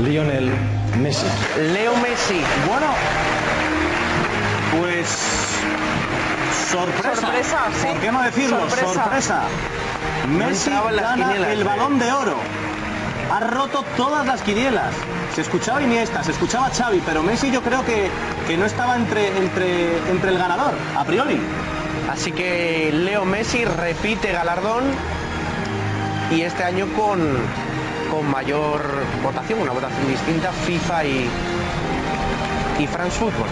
Lionel 0.00 0.50
Messi. 1.00 1.26
Leo 1.72 1.96
Messi. 1.98 2.40
Bueno, 2.66 2.86
pues 4.80 5.06
sorpresa. 6.72 7.20
Sorpresa, 7.20 7.58
sí. 7.80 7.86
¿Por 7.86 7.98
qué 7.98 8.12
no 8.12 8.22
decirlo? 8.22 8.68
Sorpresa. 8.68 9.42
Messi 10.28 10.70
No 10.70 10.88
en 10.88 10.96
las 10.96 11.04
gana 11.04 11.24
quinielas, 11.24 11.50
el 11.50 11.64
balón 11.64 11.98
de 12.00 12.12
oro. 12.12 12.63
Ha 13.34 13.40
roto 13.40 13.84
todas 13.96 14.24
las 14.24 14.42
quinielas. 14.42 14.94
Se 15.34 15.40
escuchaba 15.40 15.82
Iniesta, 15.82 16.22
se 16.22 16.30
escuchaba 16.30 16.70
Xavi, 16.70 17.02
pero 17.04 17.20
Messi 17.24 17.50
yo 17.50 17.62
creo 17.62 17.84
que, 17.84 18.08
que 18.46 18.56
no 18.56 18.64
estaba 18.64 18.94
entre, 18.94 19.36
entre, 19.36 19.98
entre 20.08 20.30
el 20.30 20.38
ganador, 20.38 20.72
a 20.96 21.02
priori. 21.02 21.40
Así 22.08 22.30
que 22.30 22.92
Leo 22.92 23.24
Messi 23.24 23.64
repite 23.64 24.30
galardón 24.30 24.84
y 26.30 26.42
este 26.42 26.62
año 26.62 26.86
con, 26.96 27.18
con 28.08 28.30
mayor 28.30 28.80
votación, 29.24 29.62
una 29.62 29.72
votación 29.72 30.06
distinta, 30.06 30.52
FIFA 30.52 31.04
y, 31.04 31.28
y 32.78 32.86
France 32.86 33.18
Football. 33.18 33.48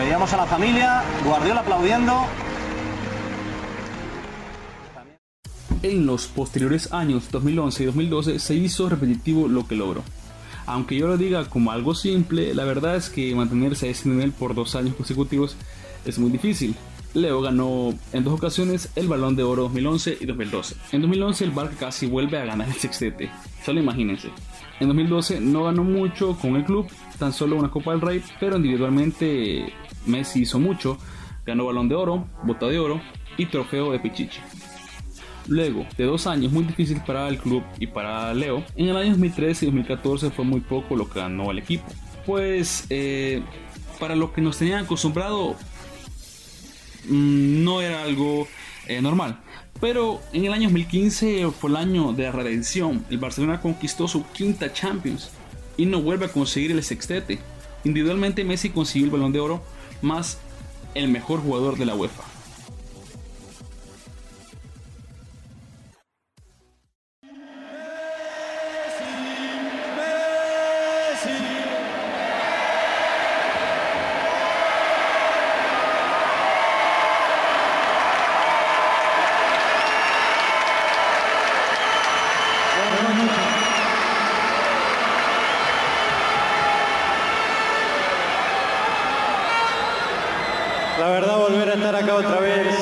Veíamos 0.00 0.32
a 0.32 0.38
la 0.38 0.46
familia, 0.46 1.02
Guardiola 1.22 1.60
aplaudiendo. 1.60 2.24
En 5.86 6.04
los 6.04 6.26
posteriores 6.26 6.92
años 6.92 7.30
2011 7.30 7.84
y 7.84 7.86
2012 7.86 8.38
se 8.40 8.56
hizo 8.56 8.88
repetitivo 8.88 9.46
lo 9.46 9.68
que 9.68 9.76
logró. 9.76 10.02
Aunque 10.66 10.96
yo 10.96 11.06
lo 11.06 11.16
diga 11.16 11.48
como 11.48 11.70
algo 11.70 11.94
simple, 11.94 12.54
la 12.54 12.64
verdad 12.64 12.96
es 12.96 13.08
que 13.08 13.32
mantenerse 13.36 13.86
a 13.86 13.90
ese 13.90 14.08
nivel 14.08 14.32
por 14.32 14.56
dos 14.56 14.74
años 14.74 14.96
consecutivos 14.96 15.54
es 16.04 16.18
muy 16.18 16.32
difícil. 16.32 16.74
Leo 17.14 17.40
ganó 17.40 17.94
en 18.12 18.24
dos 18.24 18.34
ocasiones 18.34 18.90
el 18.96 19.06
Balón 19.06 19.36
de 19.36 19.44
Oro 19.44 19.62
2011 19.62 20.18
y 20.20 20.26
2012. 20.26 20.74
En 20.90 21.02
2011 21.02 21.44
el 21.44 21.54
Barça 21.54 21.76
casi 21.76 22.06
vuelve 22.06 22.36
a 22.36 22.46
ganar 22.46 22.66
el 22.66 22.74
sextete, 22.74 23.30
solo 23.64 23.78
imagínense. 23.78 24.30
En 24.80 24.88
2012 24.88 25.40
no 25.40 25.62
ganó 25.62 25.84
mucho 25.84 26.36
con 26.36 26.56
el 26.56 26.64
club, 26.64 26.88
tan 27.20 27.32
solo 27.32 27.54
una 27.54 27.70
Copa 27.70 27.92
del 27.92 28.00
Rey, 28.00 28.24
pero 28.40 28.56
individualmente 28.56 29.72
Messi 30.04 30.40
hizo 30.40 30.58
mucho, 30.58 30.98
ganó 31.46 31.66
Balón 31.66 31.88
de 31.88 31.94
Oro, 31.94 32.26
Bota 32.42 32.66
de 32.66 32.80
Oro 32.80 33.00
y 33.36 33.46
Trofeo 33.46 33.92
de 33.92 34.00
Pichichi. 34.00 34.40
Luego 35.48 35.86
de 35.96 36.04
dos 36.04 36.26
años 36.26 36.52
muy 36.52 36.64
difíciles 36.64 37.02
para 37.04 37.28
el 37.28 37.38
club 37.38 37.62
y 37.78 37.86
para 37.86 38.34
Leo, 38.34 38.64
en 38.74 38.88
el 38.88 38.96
año 38.96 39.10
2013 39.10 39.64
y 39.64 39.68
2014 39.68 40.30
fue 40.30 40.44
muy 40.44 40.60
poco 40.60 40.96
lo 40.96 41.08
que 41.08 41.20
ganó 41.20 41.50
el 41.50 41.58
equipo. 41.58 41.84
Pues 42.24 42.86
eh, 42.90 43.42
para 44.00 44.16
lo 44.16 44.32
que 44.32 44.40
nos 44.40 44.58
tenían 44.58 44.84
acostumbrado 44.84 45.54
mm, 47.08 47.62
no 47.64 47.80
era 47.80 48.02
algo 48.02 48.48
eh, 48.86 49.00
normal. 49.00 49.40
Pero 49.80 50.20
en 50.32 50.46
el 50.46 50.52
año 50.52 50.68
2015 50.68 51.48
fue 51.50 51.70
el 51.70 51.76
año 51.76 52.12
de 52.12 52.24
la 52.24 52.32
redención. 52.32 53.04
El 53.10 53.18
Barcelona 53.18 53.60
conquistó 53.60 54.08
su 54.08 54.26
quinta 54.30 54.72
Champions 54.72 55.30
y 55.76 55.86
no 55.86 56.00
vuelve 56.00 56.26
a 56.26 56.32
conseguir 56.32 56.72
el 56.72 56.82
sextete. 56.82 57.38
Individualmente 57.84 58.42
Messi 58.42 58.70
consiguió 58.70 59.06
el 59.06 59.12
balón 59.12 59.32
de 59.32 59.40
oro 59.40 59.62
más 60.02 60.38
el 60.94 61.08
mejor 61.08 61.40
jugador 61.40 61.76
de 61.76 61.86
la 61.86 61.94
UEFA. 61.94 62.35
La 90.98 91.08
verdad, 91.08 91.36
volver 91.36 91.68
a 91.68 91.74
estar 91.74 91.94
acá 91.94 92.14
otra 92.14 92.40
vez 92.40 92.74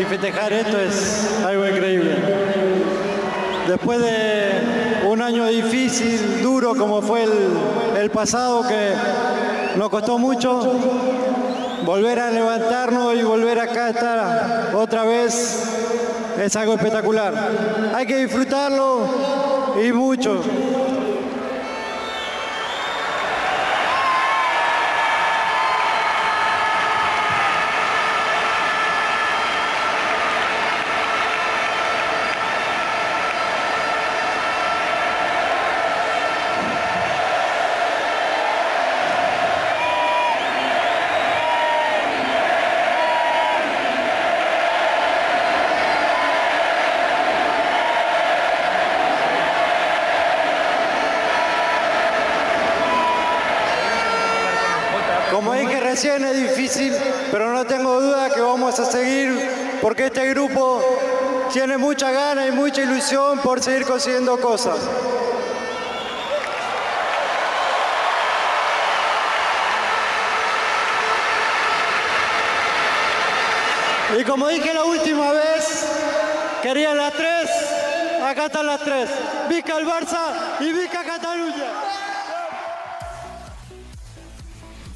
y 0.00 0.04
festejar 0.04 0.52
esto 0.52 0.80
es 0.80 1.42
algo 1.46 1.64
increíble. 1.64 2.16
Después 3.68 4.00
de 4.00 5.04
un 5.06 5.22
año 5.22 5.46
difícil, 5.46 6.42
duro 6.42 6.74
como 6.74 7.02
fue 7.02 7.24
el, 7.96 8.10
pasado, 8.10 8.66
que 8.66 8.94
nos 9.76 9.88
costó 9.90 10.18
mucho, 10.18 10.72
volver 11.84 12.18
a 12.18 12.30
levantarnos 12.32 13.14
y 13.14 13.22
volver 13.22 13.60
acá 13.60 13.86
a 13.86 13.90
estar 13.90 14.70
otra 14.74 15.04
vez 15.04 15.62
es 16.42 16.56
algo 16.56 16.74
espectacular. 16.74 17.32
Hay 17.94 18.06
que 18.06 18.16
disfrutarlo 18.16 19.06
y 19.80 19.92
mucho. 19.92 20.42
Como 55.36 55.52
dije 55.52 55.80
recién 55.96 56.24
es 56.26 56.36
difícil, 56.36 56.92
pero 57.30 57.54
no 57.54 57.64
tengo 57.64 57.98
duda 58.02 58.28
que 58.28 58.42
vamos 58.42 58.78
a 58.78 58.84
seguir 58.84 59.78
porque 59.80 60.04
este 60.04 60.28
grupo 60.28 60.84
tiene 61.50 61.78
mucha 61.78 62.10
gana 62.10 62.46
y 62.46 62.52
mucha 62.52 62.82
ilusión 62.82 63.38
por 63.38 63.62
seguir 63.62 63.86
consiguiendo 63.86 64.38
cosas. 64.38 64.76
Y 74.18 74.24
como 74.24 74.48
dije 74.48 74.74
la 74.74 74.84
última 74.84 75.32
vez, 75.32 75.86
querían 76.62 76.98
las 76.98 77.14
tres, 77.14 77.50
acá 78.22 78.46
están 78.46 78.66
las 78.66 78.80
tres. 78.80 79.08
Vica 79.48 79.78
el 79.78 79.86
Barça 79.86 80.58
y 80.60 80.72
Vica 80.74 81.02
Cataluña. 81.02 82.05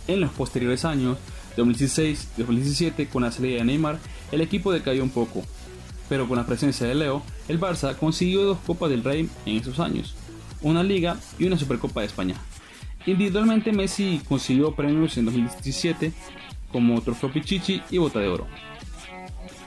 En 0.06 0.20
los 0.20 0.30
posteriores 0.32 0.84
años, 0.84 1.18
2016 1.56 2.28
y 2.36 2.40
2017, 2.40 3.08
con 3.08 3.22
la 3.22 3.32
salida 3.32 3.58
de 3.58 3.64
Neymar, 3.64 3.98
el 4.32 4.40
equipo 4.40 4.72
decayó 4.72 5.02
un 5.02 5.10
poco, 5.10 5.44
pero 6.08 6.26
con 6.26 6.36
la 6.36 6.46
presencia 6.46 6.86
de 6.86 6.94
Leo, 6.94 7.22
el 7.48 7.60
Barça 7.60 7.96
consiguió 7.96 8.42
dos 8.42 8.58
Copas 8.66 8.90
del 8.90 9.04
Rey 9.04 9.28
en 9.46 9.56
esos 9.56 9.78
años, 9.80 10.14
una 10.62 10.82
Liga 10.82 11.18
y 11.38 11.44
una 11.44 11.58
Supercopa 11.58 12.00
de 12.00 12.06
España. 12.06 12.34
Individualmente 13.06 13.72
Messi 13.72 14.20
consiguió 14.28 14.74
premios 14.74 15.16
en 15.16 15.24
2017 15.24 16.12
como 16.70 17.00
Trofeo 17.00 17.32
Pichichi 17.32 17.82
y 17.90 17.98
Bota 17.98 18.20
de 18.20 18.28
Oro. 18.28 18.46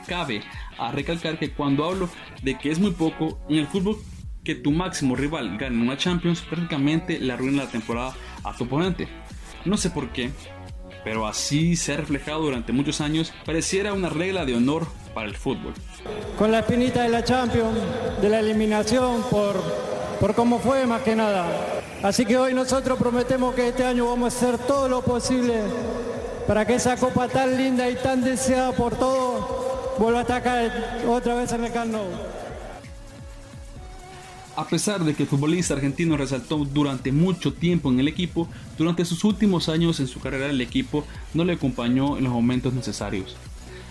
Cabe 0.07 0.41
a 0.77 0.91
recalcar 0.91 1.39
que 1.39 1.51
cuando 1.51 1.85
hablo 1.85 2.09
de 2.41 2.57
que 2.57 2.71
es 2.71 2.79
muy 2.79 2.91
poco, 2.91 3.39
en 3.49 3.57
el 3.57 3.67
fútbol 3.67 3.97
que 4.43 4.55
tu 4.55 4.71
máximo 4.71 5.15
rival 5.15 5.57
gane 5.57 5.81
una 5.81 5.97
Champions 5.97 6.41
prácticamente 6.41 7.19
le 7.19 7.31
arruina 7.31 7.63
la 7.63 7.71
temporada 7.71 8.13
a 8.43 8.55
tu 8.55 8.65
oponente. 8.65 9.07
No 9.65 9.77
sé 9.77 9.89
por 9.89 10.09
qué, 10.09 10.31
pero 11.03 11.27
así 11.27 11.75
se 11.75 11.93
ha 11.93 11.97
reflejado 11.97 12.41
durante 12.41 12.71
muchos 12.71 13.01
años, 13.01 13.33
pareciera 13.45 13.93
una 13.93 14.09
regla 14.09 14.45
de 14.45 14.55
honor 14.55 14.87
para 15.13 15.27
el 15.27 15.35
fútbol. 15.35 15.73
Con 16.37 16.51
la 16.51 16.59
espinita 16.59 17.03
de 17.03 17.09
la 17.09 17.23
Champions, 17.23 17.77
de 18.21 18.29
la 18.29 18.39
eliminación, 18.39 19.23
por, 19.29 19.61
por 20.19 20.35
cómo 20.35 20.59
fue 20.59 20.85
más 20.85 21.01
que 21.01 21.15
nada. 21.15 21.45
Así 22.01 22.25
que 22.25 22.37
hoy 22.37 22.53
nosotros 22.53 22.97
prometemos 22.97 23.55
que 23.55 23.69
este 23.69 23.85
año 23.85 24.07
vamos 24.07 24.33
a 24.33 24.37
hacer 24.37 24.57
todo 24.57 24.89
lo 24.89 25.01
posible 25.01 25.61
para 26.47 26.65
que 26.65 26.75
esa 26.75 26.97
copa 26.97 27.27
tan 27.29 27.57
linda 27.57 27.89
y 27.89 27.95
tan 27.95 28.21
deseada 28.21 28.73
por 28.73 28.95
todos 28.95 29.97
vuelva 29.97 30.21
a 30.21 30.35
acá 30.35 30.73
otra 31.07 31.35
vez 31.35 31.51
en 31.53 31.63
el 31.63 31.71
Camp. 31.71 31.95
A 34.55 34.67
pesar 34.67 35.03
de 35.03 35.15
que 35.15 35.23
el 35.23 35.29
futbolista 35.29 35.73
argentino 35.73 36.15
resaltó 36.15 36.57
durante 36.57 37.11
mucho 37.11 37.53
tiempo 37.53 37.91
en 37.91 37.99
el 37.99 38.07
equipo, 38.07 38.47
durante 38.77 39.03
sus 39.03 39.23
últimos 39.23 39.67
años 39.67 39.99
en 39.99 40.07
su 40.07 40.19
carrera 40.19 40.49
el 40.49 40.61
equipo 40.61 41.05
no 41.33 41.43
le 41.43 41.53
acompañó 41.53 42.17
en 42.17 42.25
los 42.25 42.33
momentos 42.33 42.73
necesarios. 42.73 43.35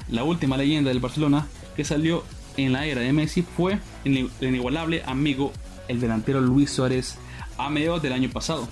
La 0.08 0.22
última 0.22 0.56
leyenda 0.56 0.90
del 0.90 1.00
Barcelona 1.00 1.48
que 1.74 1.84
salió 1.84 2.22
en 2.56 2.72
la 2.72 2.86
era 2.86 3.00
de 3.00 3.12
Messi 3.12 3.42
fue 3.42 3.80
el 4.04 4.30
inigualable 4.40 5.02
amigo, 5.04 5.52
el 5.88 6.00
delantero 6.00 6.40
Luis 6.40 6.70
Suárez, 6.70 7.18
a 7.58 7.68
mediados 7.68 8.02
del 8.02 8.12
año 8.12 8.30
pasado. 8.30 8.68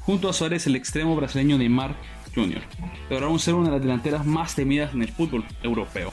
Junto 0.00 0.28
a 0.28 0.32
Suárez, 0.32 0.66
el 0.68 0.76
extremo 0.76 1.16
brasileño 1.16 1.58
Neymar 1.58 1.96
Jr. 2.32 2.62
lograron 3.10 3.38
ser 3.40 3.54
una 3.54 3.70
de 3.70 3.76
las 3.76 3.82
delanteras 3.82 4.24
más 4.24 4.54
temidas 4.54 4.94
en 4.94 5.02
el 5.02 5.08
fútbol 5.10 5.44
europeo. 5.62 6.12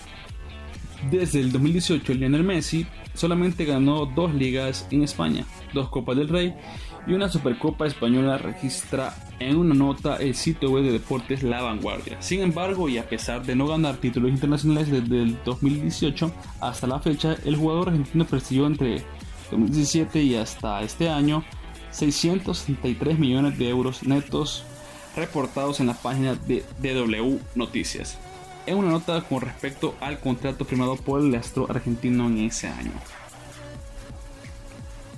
Desde 1.11 1.39
el 1.39 1.51
2018, 1.51 2.13
Lionel 2.13 2.43
Messi 2.43 2.87
solamente 3.13 3.65
ganó 3.65 4.05
dos 4.05 4.33
ligas 4.33 4.87
en 4.91 5.03
España, 5.03 5.45
dos 5.73 5.89
Copas 5.89 6.17
del 6.17 6.29
Rey 6.29 6.53
y 7.07 7.13
una 7.13 7.29
Supercopa 7.29 7.87
Española 7.87 8.37
registra 8.37 9.15
en 9.39 9.57
una 9.57 9.73
nota 9.73 10.17
el 10.17 10.35
sitio 10.35 10.69
web 10.69 10.83
de 10.83 10.91
deportes 10.91 11.43
La 11.43 11.61
Vanguardia. 11.61 12.21
Sin 12.21 12.41
embargo, 12.41 12.89
y 12.89 12.97
a 12.97 13.09
pesar 13.09 13.43
de 13.45 13.55
no 13.55 13.67
ganar 13.67 13.97
títulos 13.97 14.31
internacionales 14.31 14.91
desde 14.91 15.21
el 15.21 15.37
2018 15.43 16.31
hasta 16.59 16.87
la 16.87 16.99
fecha, 16.99 17.35
el 17.45 17.55
jugador 17.55 17.89
argentino 17.89 18.25
persiguió 18.25 18.67
entre 18.67 19.03
2017 19.49 20.21
y 20.21 20.35
hasta 20.35 20.81
este 20.81 21.09
año 21.09 21.43
663 21.91 23.19
millones 23.19 23.57
de 23.57 23.69
euros 23.69 24.03
netos 24.03 24.63
reportados 25.15 25.79
en 25.79 25.87
la 25.87 25.93
página 25.93 26.35
de 26.35 26.63
DW 26.79 27.39
Noticias 27.55 28.17
en 28.65 28.77
una 28.77 28.91
nota 28.91 29.21
con 29.21 29.41
respecto 29.41 29.95
al 29.99 30.19
contrato 30.19 30.65
firmado 30.65 30.95
por 30.95 31.21
el 31.21 31.33
astro 31.35 31.67
argentino 31.69 32.27
en 32.27 32.39
ese 32.39 32.67
año. 32.67 32.91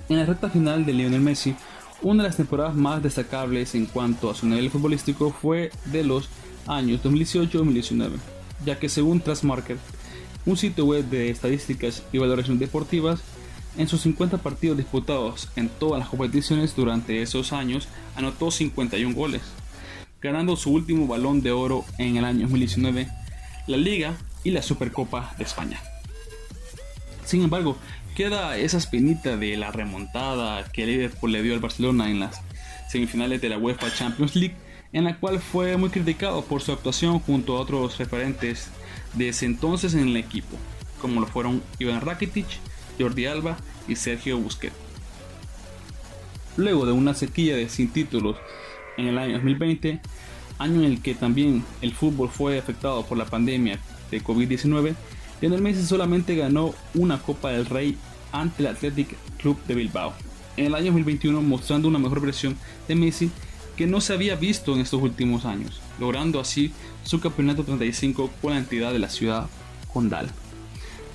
En 0.08 0.18
la 0.18 0.26
recta 0.26 0.50
final 0.50 0.84
de 0.84 0.92
Lionel 0.92 1.20
Messi, 1.20 1.54
una 2.02 2.22
de 2.22 2.28
las 2.28 2.36
temporadas 2.36 2.74
más 2.74 3.02
destacables 3.02 3.74
en 3.74 3.86
cuanto 3.86 4.30
a 4.30 4.34
su 4.34 4.46
nivel 4.46 4.70
futbolístico 4.70 5.30
fue 5.30 5.70
de 5.86 6.04
los 6.04 6.28
años 6.66 7.02
2018-2019, 7.02 8.12
ya 8.64 8.78
que 8.78 8.88
según 8.88 9.20
Trustmarket, 9.20 9.78
un 10.46 10.56
sitio 10.56 10.84
web 10.84 11.04
de 11.06 11.30
estadísticas 11.30 12.02
y 12.12 12.18
valoración 12.18 12.58
deportivas, 12.58 13.20
en 13.76 13.88
sus 13.88 14.02
50 14.02 14.38
partidos 14.38 14.76
disputados 14.76 15.48
en 15.56 15.68
todas 15.68 15.98
las 15.98 16.08
competiciones 16.08 16.76
durante 16.76 17.22
esos 17.22 17.52
años, 17.52 17.88
anotó 18.14 18.50
51 18.50 19.14
goles, 19.14 19.42
ganando 20.20 20.56
su 20.56 20.70
último 20.70 21.06
balón 21.06 21.40
de 21.40 21.50
oro 21.50 21.84
en 21.98 22.16
el 22.16 22.24
año 22.24 22.42
2019 22.42 23.23
la 23.66 23.76
Liga 23.76 24.16
y 24.42 24.50
la 24.50 24.62
Supercopa 24.62 25.34
de 25.38 25.44
España. 25.44 25.80
Sin 27.24 27.42
embargo, 27.42 27.78
queda 28.14 28.56
esa 28.56 28.78
espinita 28.78 29.36
de 29.36 29.56
la 29.56 29.72
remontada 29.72 30.64
que 30.70 30.86
Liverpool 30.86 31.32
le 31.32 31.42
dio 31.42 31.54
al 31.54 31.60
Barcelona 31.60 32.10
en 32.10 32.20
las 32.20 32.40
semifinales 32.88 33.40
de 33.40 33.48
la 33.48 33.58
UEFA 33.58 33.92
Champions 33.92 34.36
League, 34.36 34.54
en 34.92 35.04
la 35.04 35.18
cual 35.18 35.40
fue 35.40 35.76
muy 35.76 35.90
criticado 35.90 36.44
por 36.44 36.62
su 36.62 36.72
actuación 36.72 37.18
junto 37.18 37.56
a 37.56 37.60
otros 37.60 37.98
referentes 37.98 38.68
de 39.14 39.30
ese 39.30 39.46
entonces 39.46 39.94
en 39.94 40.08
el 40.08 40.16
equipo, 40.16 40.56
como 41.00 41.20
lo 41.20 41.26
fueron 41.26 41.62
Iván 41.78 42.02
Rakitic, 42.02 42.46
Jordi 42.98 43.26
Alba 43.26 43.56
y 43.88 43.96
Sergio 43.96 44.38
Busquets. 44.38 44.76
Luego 46.56 46.86
de 46.86 46.92
una 46.92 47.14
sequía 47.14 47.56
de 47.56 47.68
sin 47.68 47.90
títulos 47.90 48.36
en 48.96 49.08
el 49.08 49.18
año 49.18 49.34
2020, 49.34 50.00
año 50.58 50.80
en 50.80 50.86
el 50.86 51.00
que 51.00 51.14
también 51.14 51.64
el 51.80 51.94
fútbol 51.94 52.28
fue 52.28 52.58
afectado 52.58 53.04
por 53.04 53.18
la 53.18 53.26
pandemia 53.26 53.78
de 54.10 54.22
COVID-19, 54.22 54.94
Lionel 55.40 55.62
Messi 55.62 55.84
solamente 55.84 56.36
ganó 56.36 56.74
una 56.94 57.20
Copa 57.20 57.50
del 57.50 57.66
Rey 57.66 57.96
ante 58.32 58.62
el 58.62 58.68
Athletic 58.68 59.16
Club 59.38 59.58
de 59.66 59.74
Bilbao. 59.74 60.12
En 60.56 60.66
el 60.66 60.74
año 60.74 60.86
2021 60.86 61.42
mostrando 61.42 61.88
una 61.88 61.98
mejor 61.98 62.20
versión 62.20 62.56
de 62.88 62.94
Messi 62.94 63.30
que 63.76 63.86
no 63.86 64.00
se 64.00 64.12
había 64.12 64.36
visto 64.36 64.74
en 64.74 64.80
estos 64.80 65.02
últimos 65.02 65.44
años, 65.44 65.80
logrando 65.98 66.40
así 66.40 66.72
su 67.02 67.20
campeonato 67.20 67.64
35 67.64 68.30
con 68.40 68.52
la 68.52 68.58
entidad 68.58 68.92
de 68.92 69.00
la 69.00 69.08
ciudad 69.08 69.48
condal. 69.92 70.30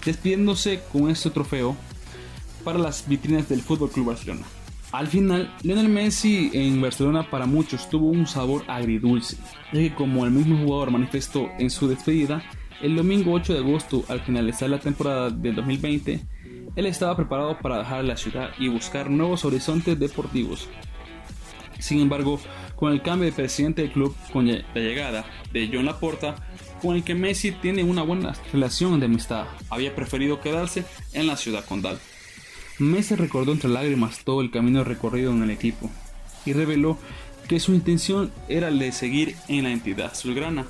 Despidiéndose 0.04 0.82
con 0.91 1.10
este 1.10 1.30
trofeo 1.30 1.75
para 2.63 2.80
las 2.80 3.08
vitrinas 3.08 3.47
del 3.47 3.62
Fútbol 3.62 3.91
Club 3.91 4.08
Barcelona. 4.08 4.45
Al 4.91 5.08
final, 5.08 5.54
Lionel 5.62 5.88
Messi 5.88 6.49
en 6.54 6.82
Barcelona 6.82 7.30
para 7.30 7.45
muchos 7.45 7.89
tuvo 7.89 8.08
un 8.08 8.25
sabor 8.25 8.63
agridulce, 8.67 9.38
ya 9.71 9.82
que 9.82 9.93
como 9.93 10.25
el 10.25 10.32
mismo 10.32 10.58
jugador 10.58 10.89
manifestó 10.89 11.47
en 11.60 11.69
su 11.69 11.88
despedida, 11.88 12.43
el 12.82 12.95
domingo 12.95 13.34
8 13.34 13.54
de 13.54 13.60
agosto, 13.60 14.04
al 14.08 14.21
finalizar 14.21 14.67
la 14.69 14.80
temporada 14.80 15.30
del 15.30 15.56
2020, 15.56 16.25
él 16.75 16.86
estaba 16.88 17.15
preparado 17.15 17.60
para 17.60 17.80
dejar 17.80 18.04
la 18.04 18.17
ciudad 18.17 18.49
y 18.58 18.67
buscar 18.67 19.12
nuevos 19.12 19.45
horizontes 19.45 19.99
deportivos. 19.99 20.67
Sin 21.78 21.99
embargo, 21.99 22.39
con 22.75 22.91
el 22.91 23.04
cambio 23.04 23.30
de 23.30 23.36
presidente 23.36 23.84
del 23.84 23.91
club, 23.91 24.15
con 24.34 24.47
la 24.47 24.63
llegada 24.73 25.23
de 25.54 25.69
John 25.71 25.86
Laporta, 25.86 26.36
con 26.82 26.95
el 26.95 27.04
que 27.04 27.13
Messi 27.13 27.52
tiene 27.52 27.84
una 27.84 28.02
buena 28.02 28.34
relación 28.52 28.99
de 28.99 29.06
amistad, 29.06 29.45
había 29.69 29.93
preferido 29.93 30.39
quedarse 30.39 30.84
en 31.13 31.28
la 31.28 31.38
ciudad 31.38 31.63
condal. 31.65 31.99
Messi 32.79 33.15
recordó 33.15 33.51
entre 33.51 33.69
lágrimas 33.69 34.23
todo 34.23 34.41
el 34.41 34.51
camino 34.51 34.83
recorrido 34.83 35.31
en 35.31 35.43
el 35.43 35.51
equipo 35.51 35.89
y 36.45 36.53
reveló 36.53 36.97
que 37.47 37.59
su 37.59 37.73
intención 37.73 38.31
era 38.47 38.69
el 38.69 38.79
de 38.79 38.91
seguir 38.91 39.35
en 39.47 39.63
la 39.63 39.71
entidad 39.71 40.11
azulgrana. 40.11 40.65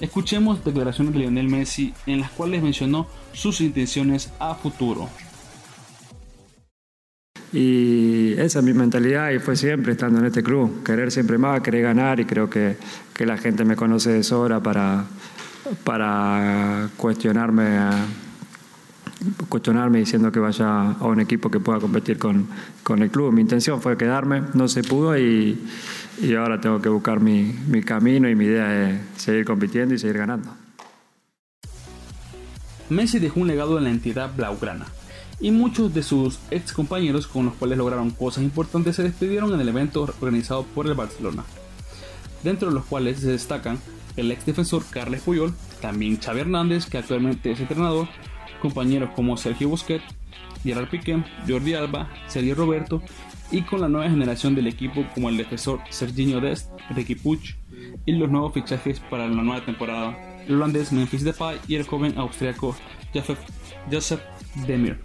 Escuchemos 0.00 0.64
declaraciones 0.64 1.12
de 1.12 1.20
Lionel 1.20 1.48
Messi 1.48 1.92
en 2.06 2.20
las 2.20 2.30
cuales 2.30 2.62
mencionó 2.62 3.06
sus 3.32 3.60
intenciones 3.60 4.32
a 4.38 4.54
futuro. 4.54 5.08
Y 7.52 8.32
esa 8.38 8.60
es 8.60 8.64
mi 8.64 8.72
mentalidad 8.72 9.30
y 9.30 9.40
fue 9.40 9.56
siempre 9.56 9.92
estando 9.92 10.20
en 10.20 10.26
este 10.26 10.42
club, 10.42 10.84
querer 10.84 11.10
siempre 11.10 11.36
más, 11.36 11.60
querer 11.60 11.82
ganar 11.82 12.20
y 12.20 12.24
creo 12.24 12.48
que, 12.48 12.76
que 13.12 13.26
la 13.26 13.36
gente 13.36 13.64
me 13.64 13.76
conoce 13.76 14.10
de 14.10 14.22
sobra 14.22 14.60
para, 14.60 15.04
para 15.84 16.88
cuestionarme 16.96 17.78
cuestionarme 19.50 19.98
diciendo 19.98 20.32
que 20.32 20.40
vaya 20.40 20.92
a 20.92 21.04
un 21.04 21.20
equipo 21.20 21.50
que 21.50 21.60
pueda 21.60 21.78
competir 21.78 22.18
con, 22.18 22.48
con 22.82 23.02
el 23.02 23.10
club. 23.10 23.32
Mi 23.32 23.42
intención 23.42 23.82
fue 23.82 23.98
quedarme, 23.98 24.42
no 24.54 24.68
se 24.68 24.82
pudo 24.82 25.18
y, 25.18 25.60
y 26.22 26.34
ahora 26.34 26.58
tengo 26.58 26.80
que 26.80 26.88
buscar 26.88 27.20
mi, 27.20 27.54
mi 27.68 27.82
camino 27.82 28.30
y 28.30 28.34
mi 28.34 28.46
idea 28.46 28.88
es 28.88 29.00
seguir 29.16 29.44
compitiendo 29.44 29.94
y 29.94 29.98
seguir 29.98 30.16
ganando. 30.16 30.48
Messi 32.88 33.18
dejó 33.18 33.40
un 33.40 33.48
legado 33.48 33.76
en 33.76 33.84
la 33.84 33.90
entidad 33.90 34.34
blaugrana 34.34 34.86
y 35.40 35.50
muchos 35.50 35.92
de 35.94 36.02
sus 36.02 36.38
ex 36.50 36.72
compañeros 36.72 37.26
con 37.26 37.46
los 37.46 37.54
cuales 37.54 37.78
lograron 37.78 38.10
cosas 38.10 38.42
importantes 38.42 38.96
se 38.96 39.02
despidieron 39.02 39.52
en 39.54 39.60
el 39.60 39.68
evento 39.68 40.02
organizado 40.02 40.64
por 40.64 40.86
el 40.86 40.94
Barcelona, 40.94 41.44
dentro 42.42 42.68
de 42.68 42.74
los 42.74 42.84
cuales 42.84 43.20
se 43.20 43.30
destacan 43.30 43.78
el 44.16 44.30
ex 44.32 44.44
defensor 44.44 44.82
Carles 44.90 45.22
Puyol, 45.22 45.54
también 45.80 46.18
Xavi 46.20 46.40
Hernández, 46.40 46.86
que 46.86 46.98
actualmente 46.98 47.52
es 47.52 47.60
entrenador, 47.60 48.08
compañeros 48.60 49.10
como 49.16 49.36
Sergio 49.36 49.68
Busquets, 49.68 50.04
Gerard 50.62 50.88
Piqué, 50.88 51.22
Jordi 51.48 51.74
Alba, 51.74 52.10
Sergio 52.28 52.54
Roberto 52.54 53.02
y 53.50 53.62
con 53.62 53.80
la 53.80 53.88
nueva 53.88 54.08
generación 54.08 54.54
del 54.54 54.68
equipo 54.68 55.04
como 55.14 55.28
el 55.28 55.36
defensor 55.36 55.80
Serginho 55.90 56.40
Dest, 56.40 56.70
Ricky 56.90 57.16
Puch 57.16 57.56
y 58.06 58.12
los 58.12 58.30
nuevos 58.30 58.54
fichajes 58.54 59.00
para 59.00 59.26
la 59.26 59.42
nueva 59.42 59.64
temporada, 59.64 60.16
el 60.46 60.54
holandés 60.54 60.92
Memphis 60.92 61.24
Depay 61.24 61.58
y 61.66 61.74
el 61.74 61.84
joven 61.84 62.16
austriaco 62.16 62.76
Joseph 63.90 64.20
Demir. 64.66 65.00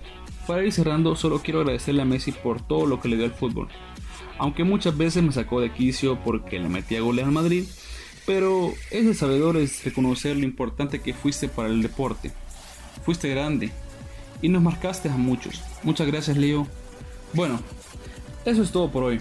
Para 0.45 0.63
ir 0.63 0.71
cerrando, 0.71 1.15
solo 1.15 1.41
quiero 1.41 1.61
agradecerle 1.61 2.03
a 2.03 2.05
Messi 2.05 2.31
por 2.31 2.61
todo 2.61 2.85
lo 2.85 2.99
que 2.99 3.07
le 3.07 3.15
dio 3.15 3.25
al 3.25 3.33
fútbol. 3.33 3.67
Aunque 4.37 4.63
muchas 4.63 4.95
veces 4.95 5.23
me 5.23 5.31
sacó 5.31 5.59
de 5.59 5.71
quicio 5.71 6.19
porque 6.23 6.59
le 6.59 6.69
metía 6.69 7.01
goles 7.01 7.25
al 7.25 7.31
Madrid, 7.31 7.65
Pero 8.25 8.73
ese 8.89 9.13
sabedor 9.13 9.55
es 9.55 9.83
reconocer 9.83 10.35
lo 10.35 10.45
importante 10.45 10.99
que 10.99 11.13
fuiste 11.13 11.47
para 11.47 11.69
el 11.69 11.83
deporte. 11.83 12.31
Fuiste 13.05 13.29
grande 13.29 13.71
y 14.41 14.49
nos 14.49 14.61
marcaste 14.61 15.09
a 15.09 15.15
muchos. 15.15 15.61
Muchas 15.83 16.07
gracias 16.07 16.37
Leo. 16.37 16.67
Bueno, 17.33 17.59
eso 18.45 18.63
es 18.63 18.71
todo 18.71 18.91
por 18.91 19.03
hoy. 19.03 19.19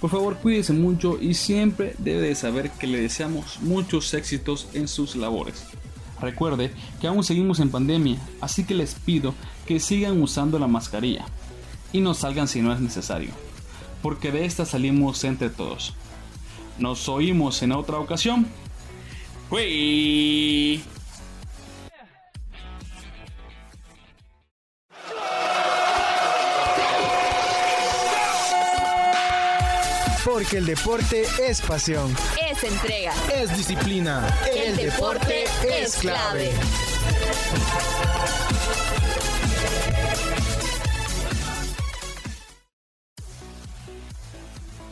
Por 0.00 0.10
favor 0.10 0.36
cuídese 0.38 0.72
mucho 0.72 1.18
y 1.20 1.34
siempre 1.34 1.94
debe 1.98 2.28
de 2.28 2.34
saber 2.34 2.70
que 2.70 2.86
le 2.86 3.00
deseamos 3.00 3.60
muchos 3.60 4.12
éxitos 4.14 4.68
en 4.72 4.88
sus 4.88 5.14
labores. 5.14 5.64
Recuerde 6.20 6.72
que 7.00 7.06
aún 7.06 7.24
seguimos 7.24 7.60
en 7.60 7.70
pandemia, 7.70 8.18
así 8.40 8.64
que 8.64 8.74
les 8.74 8.94
pido 8.94 9.34
que 9.66 9.80
sigan 9.80 10.20
usando 10.22 10.58
la 10.58 10.66
mascarilla 10.66 11.26
y 11.92 12.00
no 12.00 12.14
salgan 12.14 12.48
si 12.48 12.62
no 12.62 12.72
es 12.72 12.80
necesario, 12.80 13.30
porque 14.02 14.32
de 14.32 14.44
esta 14.44 14.64
salimos 14.64 15.22
entre 15.24 15.50
todos. 15.50 15.94
Nos 16.78 17.08
oímos 17.08 17.62
en 17.62 17.72
otra 17.72 17.98
ocasión. 17.98 18.46
¡Fui! 19.50 20.82
Porque 30.24 30.58
el 30.58 30.66
deporte 30.66 31.24
es 31.40 31.60
pasión. 31.60 32.14
Es 32.48 32.62
entrega. 32.62 33.12
Es 33.34 33.56
disciplina. 33.56 34.32
El, 34.54 34.76
deporte, 34.76 35.44
es 35.68 35.96
clave. 35.96 36.50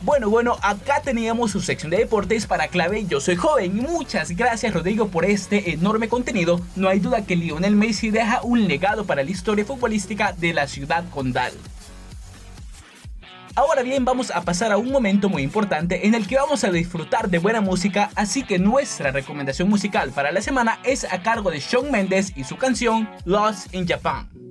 Bueno, 0.01 0.29
bueno, 0.29 0.57
acá 0.63 1.01
teníamos 1.01 1.51
su 1.51 1.61
sección 1.61 1.91
de 1.91 1.97
deportes 1.99 2.45
para 2.45 2.67
clave 2.67 3.05
Yo 3.05 3.21
Soy 3.21 3.37
Joven. 3.37 3.77
Muchas 3.77 4.31
gracias 4.31 4.73
Rodrigo 4.73 5.07
por 5.07 5.23
este 5.23 5.71
enorme 5.71 6.09
contenido. 6.09 6.59
No 6.75 6.89
hay 6.89 6.99
duda 6.99 7.25
que 7.25 7.37
Lionel 7.37 7.77
Messi 7.77 8.11
deja 8.11 8.41
un 8.41 8.67
legado 8.67 9.05
para 9.05 9.23
la 9.23 9.31
historia 9.31 9.63
futbolística 9.63 10.33
de 10.33 10.53
la 10.53 10.67
ciudad 10.67 11.05
condal. 11.09 11.53
Ahora 13.61 13.83
bien, 13.83 14.05
vamos 14.05 14.31
a 14.31 14.41
pasar 14.41 14.71
a 14.71 14.77
un 14.77 14.91
momento 14.91 15.29
muy 15.29 15.43
importante 15.43 16.07
en 16.07 16.15
el 16.15 16.25
que 16.25 16.35
vamos 16.35 16.63
a 16.63 16.71
disfrutar 16.71 17.29
de 17.29 17.37
buena 17.37 17.61
música, 17.61 18.09
así 18.15 18.41
que 18.41 18.57
nuestra 18.57 19.11
recomendación 19.11 19.69
musical 19.69 20.09
para 20.09 20.31
la 20.31 20.41
semana 20.41 20.79
es 20.83 21.03
a 21.03 21.21
cargo 21.21 21.51
de 21.51 21.59
Shawn 21.59 21.91
Mendes 21.91 22.33
y 22.35 22.43
su 22.43 22.57
canción 22.57 23.07
Lost 23.23 23.71
in 23.75 23.87
Japan. 23.87 24.50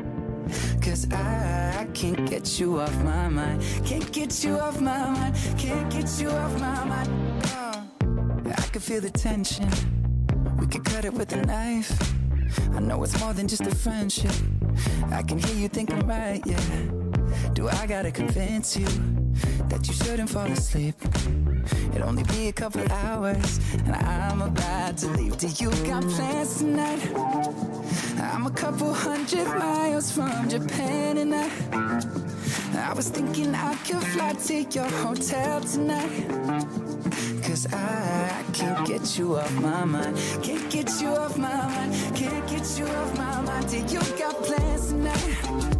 Cause 0.81 1.07
I 1.11 1.87
can't 1.93 2.27
get 2.27 2.59
you 2.59 2.79
off 2.79 2.95
my 3.03 3.29
mind. 3.29 3.61
Can't 3.85 4.11
get 4.11 4.43
you 4.43 4.57
off 4.57 4.81
my 4.81 4.97
mind. 5.11 5.35
Can't 5.57 5.89
get 5.91 6.19
you 6.19 6.29
off 6.29 6.59
my 6.59 6.83
mind. 6.85 7.09
Oh. 7.45 7.87
I 8.57 8.61
can 8.73 8.81
feel 8.81 8.99
the 8.99 9.11
tension. 9.11 9.69
We 10.59 10.65
could 10.65 10.83
cut 10.83 11.05
it 11.05 11.13
with 11.13 11.31
a 11.33 11.45
knife. 11.45 11.91
I 12.73 12.79
know 12.79 13.03
it's 13.03 13.19
more 13.19 13.31
than 13.33 13.47
just 13.47 13.61
a 13.61 13.75
friendship. 13.75 14.33
I 15.11 15.21
can 15.21 15.37
hear 15.37 15.55
you 15.55 15.67
thinking 15.67 15.99
right, 16.07 16.41
yeah. 16.45 16.59
Do 17.53 17.69
I 17.69 17.85
gotta 17.85 18.11
convince 18.11 18.75
you 18.75 18.87
That 19.71 19.87
you 19.87 19.93
shouldn't 19.93 20.29
fall 20.29 20.51
asleep. 20.51 20.95
It'll 21.95 22.09
only 22.09 22.23
be 22.23 22.49
a 22.49 22.51
couple 22.51 22.83
hours 22.91 23.59
And 23.85 23.95
I'm 23.95 24.41
about 24.41 24.97
to 24.97 25.07
leave. 25.07 25.37
Do 25.37 25.47
you 25.47 25.69
got 25.87 26.03
plans 26.09 26.57
tonight? 26.57 27.01
I'm 28.19 28.47
a 28.47 28.51
couple 28.51 28.93
hundred 28.93 29.47
miles 29.47 30.11
from 30.11 30.49
Japan 30.49 31.19
and 31.19 31.33
I 31.33 31.49
I 32.89 32.93
was 32.93 33.07
thinking 33.09 33.55
I 33.55 33.75
could 33.85 34.03
fly 34.03 34.33
to 34.33 34.55
your 34.63 34.89
hotel 35.05 35.61
tonight. 35.61 36.27
Cause 37.43 37.65
I 37.71 38.43
can't 38.51 38.85
get 38.85 39.17
you 39.17 39.37
off 39.37 39.53
my 39.61 39.85
mind. 39.85 40.17
Can't 40.43 40.69
get 40.69 40.89
you 40.99 41.09
off 41.15 41.37
my 41.37 41.47
mind. 41.47 41.93
Can't 42.13 42.45
get 42.49 42.77
you 42.77 42.87
off 42.87 43.17
my 43.17 43.41
mind. 43.41 43.69
Do 43.69 43.77
you 43.77 44.01
got 44.19 44.35
plans 44.43 44.87
tonight? 44.89 45.70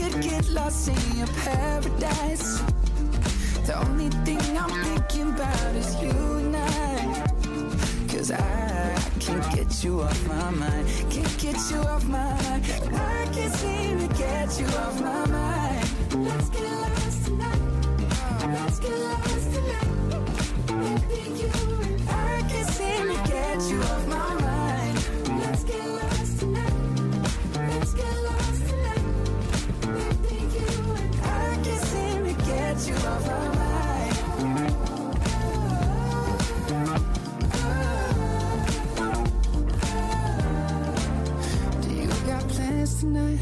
Could 0.00 0.22
get 0.22 0.48
lost 0.48 0.88
in 0.88 1.18
your 1.18 1.26
paradise. 1.44 2.60
The 3.66 3.78
only 3.84 4.08
thing 4.24 4.40
I'm 4.56 4.70
thinking 4.82 5.28
about 5.34 5.74
is 5.76 5.94
you 6.02 6.10
and 6.10 6.56
I. 6.56 7.26
Cause 8.08 8.30
I 8.30 8.96
can't 9.20 9.54
get 9.54 9.84
you 9.84 10.00
off 10.00 10.26
my 10.26 10.50
mind. 10.50 10.86
Can't 11.10 11.38
get 11.38 11.58
you 11.70 11.80
off 11.92 12.04
my 12.04 12.32
mind. 12.42 12.64
I 12.94 13.28
can't 13.34 13.54
seem 13.54 14.08
to 14.08 14.14
get 14.14 14.58
you 14.58 14.66
off 14.66 15.00
my 15.00 15.26
mind. 15.26 15.86
Let's 16.26 16.48
get 16.48 16.72
lost 16.84 17.24
tonight. 17.26 17.60
Let's 18.54 18.78
get 18.80 18.98
lost 18.98 19.52
tonight. 19.54 19.90
Baby, 20.66 21.20
you 21.40 21.50
and 21.82 22.08
I 22.08 22.42
can't 22.48 22.68
seem 22.68 23.06
to 23.08 23.18
get 23.30 23.60
you 23.70 23.80
off 23.82 24.06
my 24.08 24.34
mind 24.34 24.49
tonight? 43.00 43.38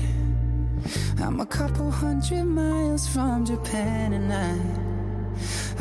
I'm 1.20 1.40
a 1.40 1.46
couple 1.46 1.90
hundred 1.90 2.44
miles 2.44 3.08
from 3.08 3.44
Japan 3.44 4.12
and 4.12 4.32
I 4.32 4.54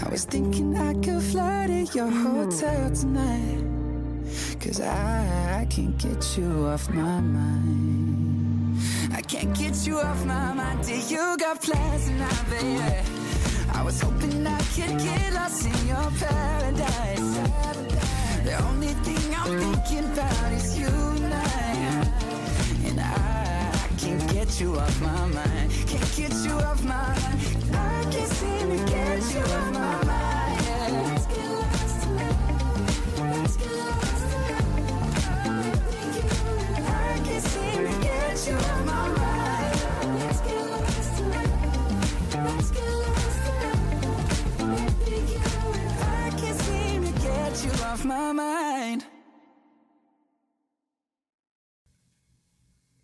I 0.04 0.10
was 0.10 0.26
thinking 0.26 0.76
I 0.76 0.94
could 0.96 1.22
fly 1.22 1.68
to 1.68 1.82
your 1.98 2.10
hotel 2.10 2.90
tonight. 2.90 3.62
Cause 4.60 4.82
I, 4.82 5.62
I 5.62 5.66
can't 5.66 5.96
get 6.00 6.38
you 6.38 6.66
off 6.66 6.90
my 6.90 7.20
mind. 7.22 8.80
I 9.14 9.22
can't 9.22 9.56
get 9.56 9.86
you 9.86 10.00
off 10.00 10.26
my 10.26 10.54
mind. 10.54 10.84
Do 10.84 10.96
you 10.96 11.38
got 11.38 11.62
plans 11.62 12.06
tonight, 12.06 12.44
baby? 12.50 12.82
I 13.74 13.84
was 13.84 14.02
hoping 14.02 14.48
I 14.48 14.60
could 14.76 14.98
get 14.98 15.34
lost 15.34 15.66
in 15.68 15.88
your 15.88 16.10
paradise. 16.22 17.30
The 18.44 18.56
only 18.70 18.94
thing 19.06 19.36
I'm 19.36 19.60
thinking 19.60 20.06
about 20.14 20.52
is 20.54 20.80
you 20.80 20.97
get 24.48 24.62
you 24.62 24.76
off 24.78 25.02
my 25.02 25.28
mind. 25.28 25.72
Can't 25.88 26.16
get 26.16 26.34
you 26.46 26.54
off 26.54 26.84
my 26.84 26.94
mind. 26.94 27.40
I 27.74 28.04
can't 28.12 28.32
seem 28.32 28.70
to 28.70 28.78
get 28.92 29.34
you 29.34 29.42
off 29.42 29.72
my 29.74 30.04
mind. 30.06 30.94
Let's 30.94 31.26
get 31.26 31.52
lost 31.52 32.02
tonight. 32.04 32.36
Let's 33.18 33.58
get 33.58 33.72
lost 33.72 34.32
tonight 34.32 34.68
I 36.78 37.22
can't 37.26 37.44
seem 37.44 37.84
to 37.88 37.94
get 38.02 38.48
you 38.48 38.56
off 38.56 38.86
my 38.86 39.08
mind 39.18 39.76
Let's 40.20 40.40
get 40.42 40.66
lost 40.72 41.18
tonight 41.18 41.52
Let's 42.46 42.70
get 42.72 42.94
lost 43.04 43.40
tonight 44.58 44.94
I 46.02 46.32
can't 46.40 46.60
seem 46.62 47.00
to 47.04 47.12
get 47.22 47.54
you 47.66 47.72
off 47.84 48.06
my 48.06 48.32
mind 48.32 48.57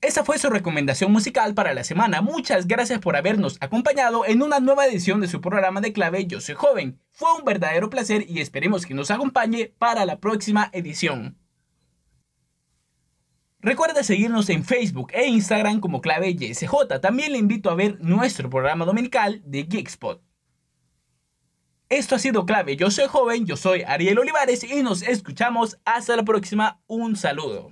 Esa 0.04 0.26
fue 0.26 0.38
su 0.38 0.50
recomendación 0.50 1.14
musical 1.14 1.54
para 1.54 1.74
la 1.74 1.86
semana. 1.86 2.22
Muchas 2.22 2.68
gracias 2.68 3.00
por 3.00 3.16
habernos 3.16 3.56
acompañado 3.62 4.26
en 4.26 4.42
una 4.42 4.60
nueva 4.60 4.86
edición 4.86 5.22
de 5.22 5.30
su 5.30 5.40
programa 5.40 5.80
de 5.80 5.94
clave 5.94 6.28
Yo 6.28 6.42
Soy 6.42 6.56
Joven. 6.56 7.00
Fue 7.10 7.34
un 7.34 7.46
verdadero 7.46 7.90
placer 7.90 8.26
y 8.28 8.42
esperemos 8.42 8.86
que 8.86 8.94
nos 8.94 9.12
acompañe 9.12 9.74
para 9.78 10.06
la 10.06 10.20
próxima 10.20 10.70
edición. 10.74 11.38
Recuerda 13.62 14.04
seguirnos 14.04 14.50
en 14.50 14.66
Facebook 14.66 15.12
e 15.14 15.26
Instagram 15.26 15.80
como 15.80 16.02
clave 16.02 16.36
YSJ. 16.36 17.00
También 17.02 17.32
le 17.32 17.38
invito 17.38 17.70
a 17.70 17.76
ver 17.76 17.98
nuestro 18.02 18.50
programa 18.50 18.84
dominical 18.84 19.42
de 19.46 19.64
Geekspot. 19.64 20.22
Esto 21.88 22.16
ha 22.16 22.20
sido 22.20 22.46
clave. 22.46 22.76
Yo 22.76 22.92
soy 22.92 23.08
joven, 23.08 23.46
yo 23.46 23.56
soy 23.56 23.84
Ariel 23.84 24.20
Olivares 24.20 24.66
y 24.66 24.84
nos 24.84 25.02
escuchamos 25.02 25.78
hasta 25.86 26.18
la 26.18 26.24
próxima. 26.24 26.82
Un 26.88 27.16
saludo. 27.16 27.72